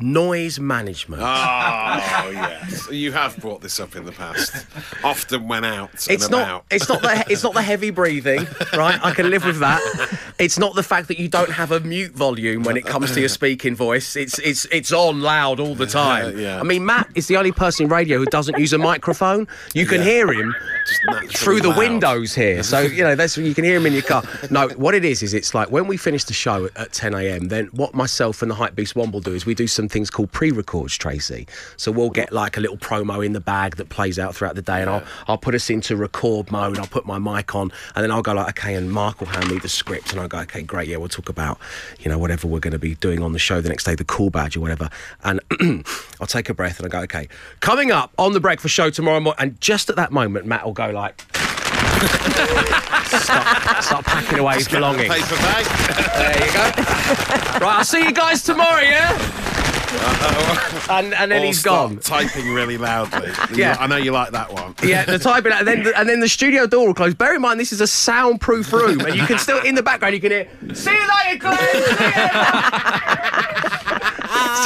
Noise 0.00 0.58
management. 0.58 1.22
Ah, 1.24 2.24
oh 2.26 2.30
yes, 2.30 2.90
you 2.90 3.12
have 3.12 3.36
brought 3.36 3.60
this 3.62 3.78
up 3.78 3.94
in 3.94 4.04
the 4.04 4.10
past. 4.12 4.66
Often 5.04 5.46
when 5.46 5.64
out 5.64 5.90
and 5.90 6.00
It's 6.10 6.26
about. 6.26 6.46
not. 6.48 6.64
It's 6.70 6.88
not 6.88 7.00
the. 7.02 7.24
It's 7.30 7.44
not 7.44 7.54
the 7.54 7.62
heavy 7.62 7.90
breathing, 7.90 8.44
right? 8.76 8.98
I 9.04 9.12
can 9.12 9.30
live 9.30 9.44
with 9.44 9.60
that. 9.60 9.80
It's 10.40 10.58
not 10.58 10.74
the 10.74 10.82
fact 10.82 11.06
that 11.08 11.20
you 11.20 11.28
don't 11.28 11.50
have 11.50 11.70
a 11.70 11.78
mute 11.78 12.10
volume 12.12 12.64
when 12.64 12.76
it 12.76 12.84
comes 12.84 13.12
to 13.12 13.20
your 13.20 13.28
speaking 13.28 13.76
voice. 13.76 14.16
It's 14.16 14.38
it's 14.40 14.64
it's 14.72 14.92
on 14.92 15.20
loud 15.22 15.60
all 15.60 15.76
the 15.76 15.86
time. 15.86 16.38
yeah. 16.38 16.58
I 16.58 16.64
mean, 16.64 16.84
Matt 16.84 17.08
is 17.14 17.28
the 17.28 17.36
only 17.36 17.52
person 17.52 17.84
in 17.84 17.90
radio 17.92 18.18
who 18.18 18.26
doesn't 18.26 18.58
use 18.58 18.72
a 18.72 18.78
microphone. 18.78 19.46
You 19.74 19.86
can 19.86 19.98
Yeah. 19.98 20.04
hear 20.06 20.32
him 20.32 20.54
Just 21.28 21.36
through 21.38 21.60
the 21.60 21.68
loud. 21.68 21.78
windows 21.78 22.34
here. 22.34 22.64
So 22.64 22.80
you 22.80 23.04
know 23.04 23.14
that's 23.14 23.36
you 23.38 23.54
can 23.54 23.62
hear 23.64 23.76
him 23.76 23.86
in 23.86 23.92
your 23.92 24.02
car. 24.02 24.24
No, 24.50 24.68
what 24.70 24.94
it 24.94 25.04
is 25.04 25.22
is 25.22 25.34
it's 25.34 25.54
like 25.54 25.70
when 25.70 25.86
we 25.86 25.96
finish 25.96 26.24
the 26.24 26.32
show 26.34 26.64
at, 26.66 26.76
at 26.76 26.92
10 26.92 27.14
a.m. 27.14 27.46
Then 27.48 27.66
what 27.68 27.94
myself 27.94 28.42
and 28.42 28.50
the 28.50 28.56
hype 28.56 28.74
beast 28.74 28.96
Womble 28.96 29.22
do 29.22 29.32
is 29.34 29.46
we 29.46 29.54
do 29.54 29.68
some 29.68 29.83
things 29.88 30.10
called 30.10 30.32
pre-records, 30.32 30.96
Tracy. 30.96 31.46
So 31.76 31.92
we'll 31.92 32.10
get 32.10 32.32
like 32.32 32.56
a 32.56 32.60
little 32.60 32.76
promo 32.76 33.24
in 33.24 33.32
the 33.32 33.40
bag 33.40 33.76
that 33.76 33.88
plays 33.88 34.18
out 34.18 34.34
throughout 34.34 34.54
the 34.54 34.62
day, 34.62 34.80
and 34.80 34.90
I'll 34.90 35.02
I'll 35.28 35.38
put 35.38 35.54
us 35.54 35.70
into 35.70 35.96
record 35.96 36.50
mode. 36.50 36.78
I'll 36.78 36.86
put 36.86 37.06
my 37.06 37.18
mic 37.18 37.54
on, 37.54 37.72
and 37.94 38.02
then 38.02 38.10
I'll 38.10 38.22
go 38.22 38.32
like, 38.34 38.58
okay, 38.58 38.74
and 38.74 38.90
Mark 38.90 39.20
will 39.20 39.28
hand 39.28 39.50
me 39.50 39.58
the 39.58 39.68
script, 39.68 40.12
and 40.12 40.20
I'll 40.20 40.28
go, 40.28 40.38
okay, 40.40 40.62
great, 40.62 40.88
yeah, 40.88 40.96
we'll 40.96 41.08
talk 41.08 41.28
about 41.28 41.58
you 42.00 42.10
know 42.10 42.18
whatever 42.18 42.46
we're 42.46 42.60
going 42.60 42.72
to 42.72 42.78
be 42.78 42.94
doing 42.96 43.22
on 43.22 43.32
the 43.32 43.38
show 43.38 43.60
the 43.60 43.68
next 43.68 43.84
day, 43.84 43.94
the 43.94 44.04
cool 44.04 44.30
badge 44.30 44.56
or 44.56 44.60
whatever, 44.60 44.88
and 45.22 45.40
I'll 46.20 46.26
take 46.26 46.48
a 46.48 46.54
breath 46.54 46.78
and 46.78 46.86
I 46.86 46.88
go, 46.88 47.00
okay, 47.04 47.28
coming 47.60 47.90
up 47.90 48.12
on 48.18 48.32
the 48.32 48.40
breakfast 48.40 48.74
show 48.74 48.90
tomorrow 48.90 49.20
morning, 49.20 49.40
and 49.40 49.60
just 49.60 49.90
at 49.90 49.96
that 49.96 50.12
moment, 50.12 50.46
Matt 50.46 50.64
will 50.64 50.72
go 50.72 50.90
like. 50.90 51.22
stop, 53.06 53.82
start 53.82 54.04
packing 54.04 54.38
away 54.38 54.56
his 54.56 54.68
belongings. 54.68 55.08
Paper 55.08 55.36
bag. 55.36 55.64
There 56.14 56.46
you 56.46 56.52
go. 56.52 57.64
Right, 57.64 57.76
I'll 57.78 57.84
see 57.84 58.02
you 58.02 58.12
guys 58.12 58.42
tomorrow, 58.42 58.82
yeah? 58.82 59.73
And, 60.90 61.14
and 61.14 61.30
then 61.30 61.40
All 61.40 61.46
he's 61.46 61.62
gone. 61.62 61.98
Typing 61.98 62.52
really 62.52 62.76
loudly. 62.76 63.30
Yeah. 63.54 63.76
I 63.78 63.86
know 63.86 63.96
you 63.96 64.10
like 64.10 64.32
that 64.32 64.52
one. 64.52 64.74
Yeah, 64.82 65.04
the 65.04 65.18
typing, 65.18 65.52
and 65.52 65.66
then 65.66 65.84
the, 65.84 65.96
and 65.98 66.08
then 66.08 66.20
the 66.20 66.28
studio 66.28 66.66
door 66.66 66.86
will 66.88 66.94
close. 66.94 67.14
Bear 67.14 67.36
in 67.36 67.42
mind, 67.42 67.60
this 67.60 67.72
is 67.72 67.80
a 67.80 67.86
soundproof 67.86 68.72
room, 68.72 69.00
and 69.00 69.14
you 69.14 69.26
can 69.26 69.38
still 69.38 69.62
in 69.62 69.74
the 69.76 69.82
background 69.82 70.14
you 70.14 70.20
can 70.20 70.32
hear. 70.32 70.48
See 70.74 70.90
you 70.90 71.08
later, 71.24 71.38
Glenn. 71.38 71.56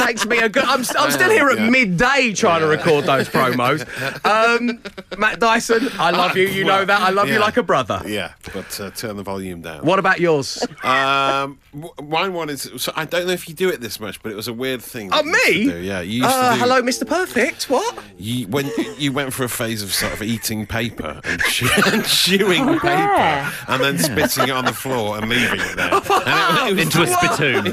See. 0.09 0.13
Takes 0.13 0.25
me 0.25 0.39
a 0.39 0.49
good. 0.49 0.63
I'm, 0.63 0.79
I'm 0.97 1.11
still 1.11 1.29
here 1.29 1.49
at 1.49 1.57
Yeah. 1.59 1.69
midday 1.69 2.33
trying 2.33 2.61
to 2.61 2.67
record 2.67 3.05
those 3.05 3.27
promos. 3.29 3.85
Um, 4.25 4.79
Matt 5.17 5.39
Dyson, 5.39 5.87
I 5.99 6.11
love 6.11 6.35
you. 6.35 6.47
You 6.47 6.63
know 6.65 6.83
that. 6.85 7.01
I 7.01 7.09
love 7.09 7.29
you 7.29 7.39
like 7.39 7.57
a 7.57 7.63
brother. 7.63 8.01
Yeah, 8.05 8.33
but 8.53 8.79
uh, 8.79 8.89
turn 8.91 9.17
the 9.17 9.23
volume 9.23 9.61
down. 9.61 9.85
What 9.85 9.99
about 9.99 10.19
yours? 10.19 10.65
Um, 10.83 11.59
mine 12.03 12.33
one 12.33 12.49
is. 12.49 12.69
So 12.77 12.91
I 12.95 13.05
don't 13.05 13.27
know 13.27 13.33
if 13.33 13.47
you 13.47 13.55
do 13.55 13.69
it 13.69 13.81
this 13.81 13.99
much, 13.99 14.21
but 14.23 14.31
it 14.31 14.35
was 14.35 14.47
a 14.47 14.53
weird 14.53 14.81
thing. 14.81 15.09
Oh, 15.13 15.21
you 15.23 15.29
used 15.31 15.45
to 15.45 15.51
me? 15.51 15.63
do. 15.71 15.77
Yeah, 15.79 16.01
you 16.01 16.17
used 16.23 16.29
Uh, 16.29 16.49
to 16.49 16.55
do. 16.55 16.59
hello, 16.61 16.81
Mr. 16.81 17.07
Perfect. 17.07 17.69
What? 17.69 17.97
You, 18.17 18.47
when 18.47 18.69
you 18.97 19.11
went 19.11 19.33
for 19.33 19.43
a 19.43 19.49
phase 19.49 19.81
of 19.83 19.93
sort 19.93 20.13
of 20.13 20.21
eating 20.23 20.65
paper 20.65 21.21
and, 21.23 21.41
chew, 21.49 21.69
and 21.85 22.03
chewing 22.05 22.63
Oh, 22.67 22.73
paper, 22.73 22.87
yeah. 22.87 23.51
and 23.67 23.81
then 23.83 23.97
spitting 23.99 24.45
it 24.45 24.51
on 24.51 24.65
the 24.65 24.73
floor 24.73 25.17
and 25.17 25.29
leaving 25.29 25.59
it 25.59 25.75
there. 25.75 25.89
And 26.25 26.79
it- 26.79 26.81
it 26.81 26.85
was- 26.87 26.95
Into 26.95 27.01
a 27.03 27.07
spittoon. 27.07 27.63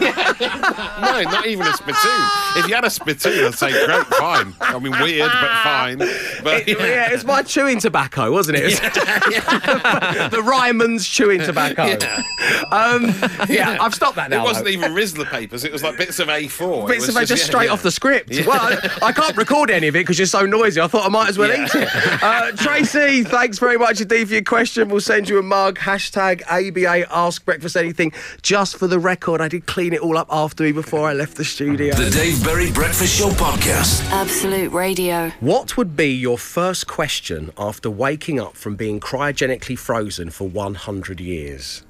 no, 1.00 1.22
not 1.22 1.46
even 1.46 1.66
a 1.66 1.72
spittoon. 1.72 2.25
If 2.56 2.68
you 2.68 2.74
had 2.74 2.84
a 2.84 2.90
spittoon, 2.90 3.44
I'd 3.46 3.54
say 3.54 3.70
great, 3.86 4.06
fine. 4.06 4.54
I 4.60 4.78
mean, 4.78 4.92
weird, 5.00 5.30
but 5.30 5.50
fine. 5.62 5.98
But 5.98 6.66
It- 6.68 6.78
yeah. 6.78 7.10
it's 7.12 7.24
my 7.24 7.42
chewing 7.42 7.78
tobacco, 7.80 8.32
wasn't 8.32 8.58
it? 8.58 8.64
It 8.64 8.82
was- 8.82 10.30
the 10.30 10.42
Ryman's 10.42 11.06
chewing 11.06 11.40
tobacco. 11.40 11.84
Yeah. 11.86 12.22
Um, 12.70 13.14
yeah, 13.48 13.76
I've 13.80 13.94
stopped 13.94 14.16
that 14.16 14.30
now. 14.30 14.42
It 14.42 14.44
wasn't 14.44 14.66
though. 14.66 14.72
even 14.72 14.92
Rizla 14.92 15.26
papers. 15.26 15.64
It 15.64 15.72
was 15.72 15.82
like 15.82 15.98
bits 15.98 16.18
of 16.18 16.28
A4. 16.28 16.84
It 16.84 16.88
Bits 16.88 17.06
was 17.06 17.16
of 17.16 17.22
it 17.22 17.26
just 17.26 17.42
yeah, 17.42 17.46
straight 17.46 17.66
yeah. 17.66 17.72
off 17.72 17.82
the 17.82 17.90
script. 17.90 18.30
Yeah. 18.30 18.46
Well, 18.46 18.60
I, 18.60 18.98
I 19.08 19.12
can't 19.12 19.36
record 19.36 19.70
any 19.70 19.88
of 19.88 19.96
it 19.96 20.00
because 20.00 20.18
you're 20.18 20.26
so 20.26 20.46
noisy. 20.46 20.80
I 20.80 20.86
thought 20.86 21.04
I 21.04 21.08
might 21.08 21.28
as 21.28 21.38
well 21.38 21.50
Yeah. 21.50 21.64
eat 21.64 21.74
it. 21.74 21.88
Uh, 22.22 22.52
Tracy, 22.52 23.22
thanks 23.24 23.58
very 23.58 23.76
much 23.76 24.00
indeed 24.00 24.28
for 24.28 24.34
your 24.34 24.42
question. 24.42 24.88
We'll 24.88 25.00
send 25.00 25.28
you 25.28 25.38
a 25.38 25.42
mug. 25.42 25.78
Hashtag 25.78 26.42
ABA 26.48 27.06
Ask 27.14 27.44
Breakfast 27.44 27.76
Anything. 27.76 28.12
Just 28.42 28.76
for 28.76 28.86
the 28.86 28.98
record, 28.98 29.40
I 29.40 29.48
did 29.48 29.66
clean 29.66 29.92
it 29.92 30.00
all 30.00 30.16
up 30.16 30.28
after 30.30 30.64
me 30.64 30.72
before 30.72 31.08
I 31.08 31.12
left 31.12 31.36
the 31.36 31.44
studio. 31.44 31.94
The 31.94 32.10
Dave 32.16 32.42
Berry 32.42 32.72
Breakfast 32.72 33.14
Show 33.18 33.28
Podcast. 33.28 34.02
Absolute 34.10 34.72
Radio. 34.72 35.28
What 35.40 35.76
would 35.76 35.94
be 35.94 36.14
your 36.14 36.38
first 36.38 36.86
question 36.86 37.52
after 37.58 37.90
waking 37.90 38.40
up 38.40 38.56
from 38.56 38.74
being 38.74 39.00
cryogenically 39.00 39.78
frozen 39.78 40.30
for 40.30 40.48
100 40.48 41.20
years? 41.20 41.84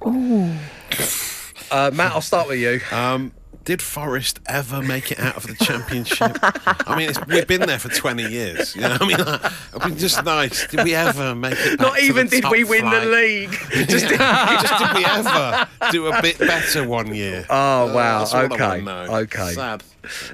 Uh, 1.70 1.92
Matt, 1.94 2.10
I'll 2.12 2.20
start 2.20 2.48
with 2.48 2.58
you. 2.58 2.80
Um, 2.90 3.30
did 3.66 3.82
Forest 3.82 4.38
ever 4.46 4.80
make 4.80 5.10
it 5.10 5.18
out 5.18 5.36
of 5.36 5.46
the 5.48 5.54
championship? 5.64 6.38
I 6.86 6.96
mean, 6.96 7.10
it's, 7.10 7.26
we've 7.26 7.48
been 7.48 7.62
there 7.62 7.80
for 7.80 7.88
20 7.88 8.22
years. 8.22 8.76
You 8.76 8.82
know, 8.82 8.96
I 9.00 9.06
mean, 9.06 9.18
like, 9.18 9.52
it'd 9.74 9.94
be 9.94 10.00
just 10.00 10.24
nice. 10.24 10.68
Did 10.68 10.84
we 10.84 10.94
ever 10.94 11.34
make 11.34 11.54
it? 11.58 11.76
Back 11.76 11.80
Not 11.80 11.96
to 11.96 12.02
even 12.04 12.26
the 12.26 12.36
did 12.36 12.42
top 12.44 12.52
we 12.52 12.62
win 12.62 12.82
flight? 12.82 13.04
the 13.04 13.10
league. 13.10 13.50
Just 13.88 14.06
just 14.08 14.78
did 14.78 14.94
we 14.96 15.04
ever 15.04 15.68
do 15.90 16.06
a 16.06 16.22
bit 16.22 16.38
better 16.38 16.86
one 16.86 17.12
year? 17.12 17.44
Oh, 17.50 17.92
wow. 17.92 18.20
That's 18.20 18.34
all 18.34 18.40
I 18.40 18.44
okay. 18.44 18.80
know. 18.82 19.16
Okay. 19.22 19.52
Sad. 19.52 19.82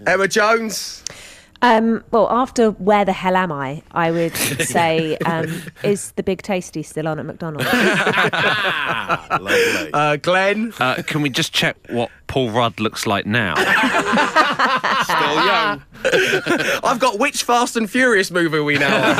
Emma 0.06 0.28
Jones. 0.28 1.02
Um, 1.62 2.02
well, 2.10 2.28
after 2.30 2.70
Where 2.72 3.04
the 3.04 3.12
Hell 3.12 3.36
Am 3.36 3.52
I? 3.52 3.82
I 3.92 4.10
would 4.10 4.36
say, 4.36 5.16
um, 5.18 5.62
is 5.84 6.12
the 6.12 6.22
Big 6.22 6.42
Tasty 6.42 6.82
still 6.82 7.06
on 7.08 7.18
at 7.20 7.26
McDonald's? 7.26 7.66
Lovely. 7.72 7.90
Uh, 9.92 10.16
Glenn. 10.16 10.72
Uh, 10.80 11.02
can 11.06 11.22
we 11.22 11.30
just 11.30 11.52
check 11.52 11.76
what 11.88 12.10
Paul 12.26 12.50
Rudd 12.50 12.80
looks 12.80 13.06
like 13.06 13.26
now? 13.26 13.54
Still 15.04 15.46
young. 15.46 15.82
I've 16.84 16.98
got 16.98 17.18
which 17.18 17.42
Fast 17.44 17.76
and 17.76 17.88
Furious 17.90 18.30
movie 18.30 18.58
are 18.58 18.64
we 18.64 18.78
now? 18.78 19.14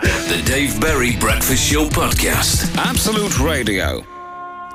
The 0.00 0.42
Dave 0.44 0.78
Berry 0.80 1.16
Breakfast 1.16 1.64
Show 1.64 1.88
Podcast. 1.88 2.74
Absolute 2.76 3.38
Radio. 3.40 4.04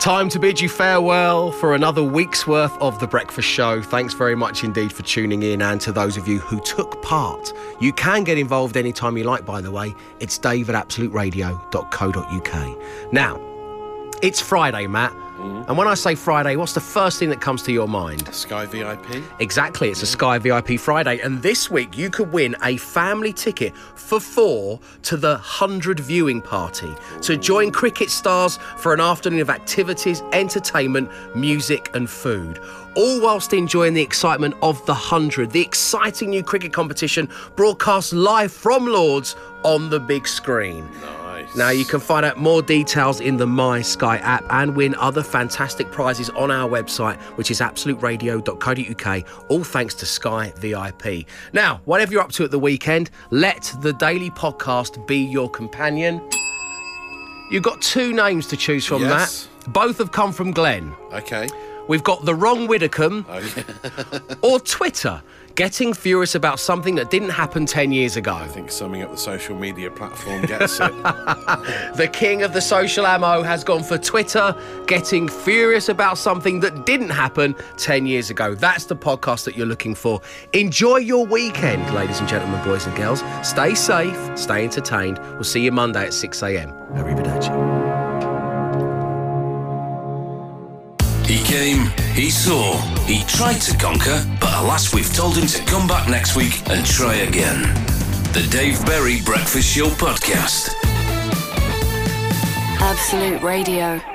Time 0.03 0.27
to 0.27 0.37
bid 0.37 0.59
you 0.59 0.67
farewell 0.67 1.53
for 1.53 1.75
another 1.75 2.03
week's 2.03 2.45
worth 2.45 2.77
of 2.81 2.99
The 2.99 3.07
Breakfast 3.07 3.47
Show. 3.47 3.81
Thanks 3.81 4.13
very 4.13 4.35
much 4.35 4.65
indeed 4.65 4.91
for 4.91 5.01
tuning 5.01 5.43
in 5.43 5.61
and 5.61 5.79
to 5.79 5.93
those 5.93 6.17
of 6.17 6.27
you 6.27 6.39
who 6.39 6.59
took 6.59 7.01
part. 7.01 7.53
You 7.79 7.93
can 7.93 8.25
get 8.25 8.37
involved 8.37 8.75
anytime 8.75 9.17
you 9.17 9.23
like, 9.23 9.45
by 9.45 9.61
the 9.61 9.71
way. 9.71 9.95
It's 10.19 10.37
dave 10.37 10.69
at 10.69 10.75
absoluteradio.co.uk. 10.75 13.13
Now, 13.13 13.39
it's 14.21 14.41
Friday, 14.41 14.87
Matt. 14.87 15.22
Mm-hmm. 15.37 15.69
And 15.69 15.77
when 15.77 15.87
I 15.87 15.95
say 15.95 16.15
Friday, 16.15 16.55
what's 16.55 16.73
the 16.73 16.79
first 16.79 17.17
thing 17.17 17.29
that 17.29 17.41
comes 17.41 17.63
to 17.63 17.71
your 17.71 17.87
mind? 17.87 18.33
Sky 18.33 18.65
VIP. 18.65 19.23
Exactly, 19.39 19.89
it's 19.89 20.01
a 20.01 20.05
mm-hmm. 20.05 20.13
Sky 20.13 20.37
VIP 20.37 20.79
Friday, 20.79 21.19
and 21.19 21.41
this 21.41 21.71
week 21.71 21.97
you 21.97 22.09
could 22.09 22.31
win 22.31 22.55
a 22.63 22.77
family 22.77 23.33
ticket 23.33 23.75
for 23.95 24.19
four 24.19 24.79
to 25.03 25.17
the 25.17 25.33
100 25.33 25.99
viewing 25.99 26.41
party 26.41 26.93
to 27.21 27.35
join 27.35 27.71
cricket 27.71 28.09
stars 28.09 28.57
for 28.77 28.93
an 28.93 28.99
afternoon 28.99 29.39
of 29.39 29.49
activities, 29.49 30.21
entertainment, 30.33 31.09
music, 31.35 31.89
and 31.95 32.09
food. 32.09 32.59
All 32.95 33.19
whilst 33.19 33.53
enjoying 33.53 33.95
the 33.95 34.03
excitement 34.03 34.53
of 34.61 34.85
the 34.85 34.93
100, 34.93 35.49
the 35.49 35.61
exciting 35.61 36.29
new 36.29 36.43
cricket 36.43 36.73
competition 36.73 37.27
broadcast 37.55 38.13
live 38.13 38.51
from 38.51 38.85
Lords 38.85 39.35
on 39.63 39.89
the 39.89 39.99
big 39.99 40.27
screen. 40.27 40.87
Nice. 41.01 41.22
Now, 41.55 41.69
you 41.69 41.85
can 41.85 41.99
find 41.99 42.25
out 42.25 42.37
more 42.37 42.63
details 42.63 43.21
in 43.21 43.37
the 43.37 43.45
My 43.45 43.81
Sky 43.83 44.17
app 44.17 44.43
and 44.49 44.75
win 44.75 44.95
other 44.95 45.21
fantastic 45.21 45.91
prizes 45.91 46.31
on 46.31 46.49
our 46.49 46.67
website, 46.67 47.17
which 47.37 47.51
is 47.51 47.59
absoluteradio.co.uk, 47.61 49.27
all 49.49 49.63
thanks 49.63 49.93
to 49.95 50.05
Sky 50.07 50.51
VIP. 50.57 51.27
Now, 51.53 51.79
whatever 51.85 52.11
you're 52.11 52.21
up 52.23 52.31
to 52.33 52.43
at 52.43 52.49
the 52.51 52.57
weekend, 52.59 53.11
let 53.29 53.71
the 53.81 53.93
daily 53.93 54.31
podcast 54.31 55.05
be 55.05 55.17
your 55.17 55.47
companion. 55.47 56.27
You've 57.51 57.63
got 57.63 57.81
two 57.83 58.13
names 58.13 58.47
to 58.47 58.57
choose 58.57 58.85
from, 58.85 59.03
Yes. 59.03 59.47
Matt. 59.65 59.73
Both 59.73 59.99
have 59.99 60.11
come 60.11 60.31
from 60.33 60.51
Glenn. 60.51 60.93
Okay. 61.13 61.47
We've 61.87 62.03
got 62.03 62.25
the 62.25 62.33
wrong 62.35 62.67
Widdecombe 62.67 63.25
Oh, 63.29 63.39
yeah. 63.39 64.19
or 64.41 64.59
Twitter, 64.59 65.21
getting 65.55 65.93
furious 65.93 66.33
about 66.33 66.59
something 66.59 66.95
that 66.95 67.11
didn't 67.11 67.29
happen 67.29 67.65
10 67.65 67.91
years 67.91 68.15
ago. 68.17 68.33
I 68.33 68.47
think 68.47 68.71
summing 68.71 69.01
up 69.03 69.11
the 69.11 69.17
social 69.17 69.55
media 69.55 69.91
platform 69.91 70.43
gets 70.43 70.79
it. 70.79 70.91
The 71.95 72.09
king 72.11 72.41
of 72.41 72.53
the 72.53 72.61
social 72.61 73.05
ammo 73.05 73.43
has 73.43 73.63
gone 73.63 73.83
for 73.83 73.97
Twitter, 73.97 74.55
getting 74.87 75.27
furious 75.27 75.89
about 75.89 76.17
something 76.17 76.59
that 76.61 76.85
didn't 76.85 77.09
happen 77.11 77.55
10 77.77 78.05
years 78.07 78.29
ago. 78.29 78.55
That's 78.55 78.85
the 78.85 78.95
podcast 78.95 79.43
that 79.45 79.55
you're 79.57 79.67
looking 79.67 79.93
for. 79.95 80.21
Enjoy 80.53 80.97
your 80.97 81.25
weekend, 81.25 81.93
ladies 81.93 82.19
and 82.19 82.27
gentlemen, 82.27 82.63
boys 82.63 82.87
and 82.87 82.95
girls. 82.95 83.21
Stay 83.47 83.75
safe, 83.75 84.17
stay 84.37 84.63
entertained. 84.63 85.19
We'll 85.33 85.43
see 85.43 85.61
you 85.61 85.71
Monday 85.71 86.05
at 86.05 86.13
6 86.13 86.41
a.m. 86.43 86.71
Arrivederci. 86.93 87.72
He 91.33 91.43
came, 91.43 91.87
he 92.13 92.29
saw, 92.29 92.77
he 93.07 93.23
tried 93.23 93.59
to 93.61 93.75
conquer, 93.75 94.23
but 94.39 94.53
alas, 94.53 94.93
we've 94.93 95.11
told 95.15 95.35
him 95.35 95.47
to 95.47 95.63
come 95.63 95.87
back 95.87 96.07
next 96.07 96.35
week 96.35 96.61
and 96.69 96.85
try 96.85 97.15
again. 97.15 97.63
The 98.33 98.47
Dave 98.51 98.85
Berry 98.85 99.19
Breakfast 99.25 99.67
Show 99.67 99.87
Podcast. 99.87 100.75
Absolute 102.79 103.41
Radio. 103.41 104.12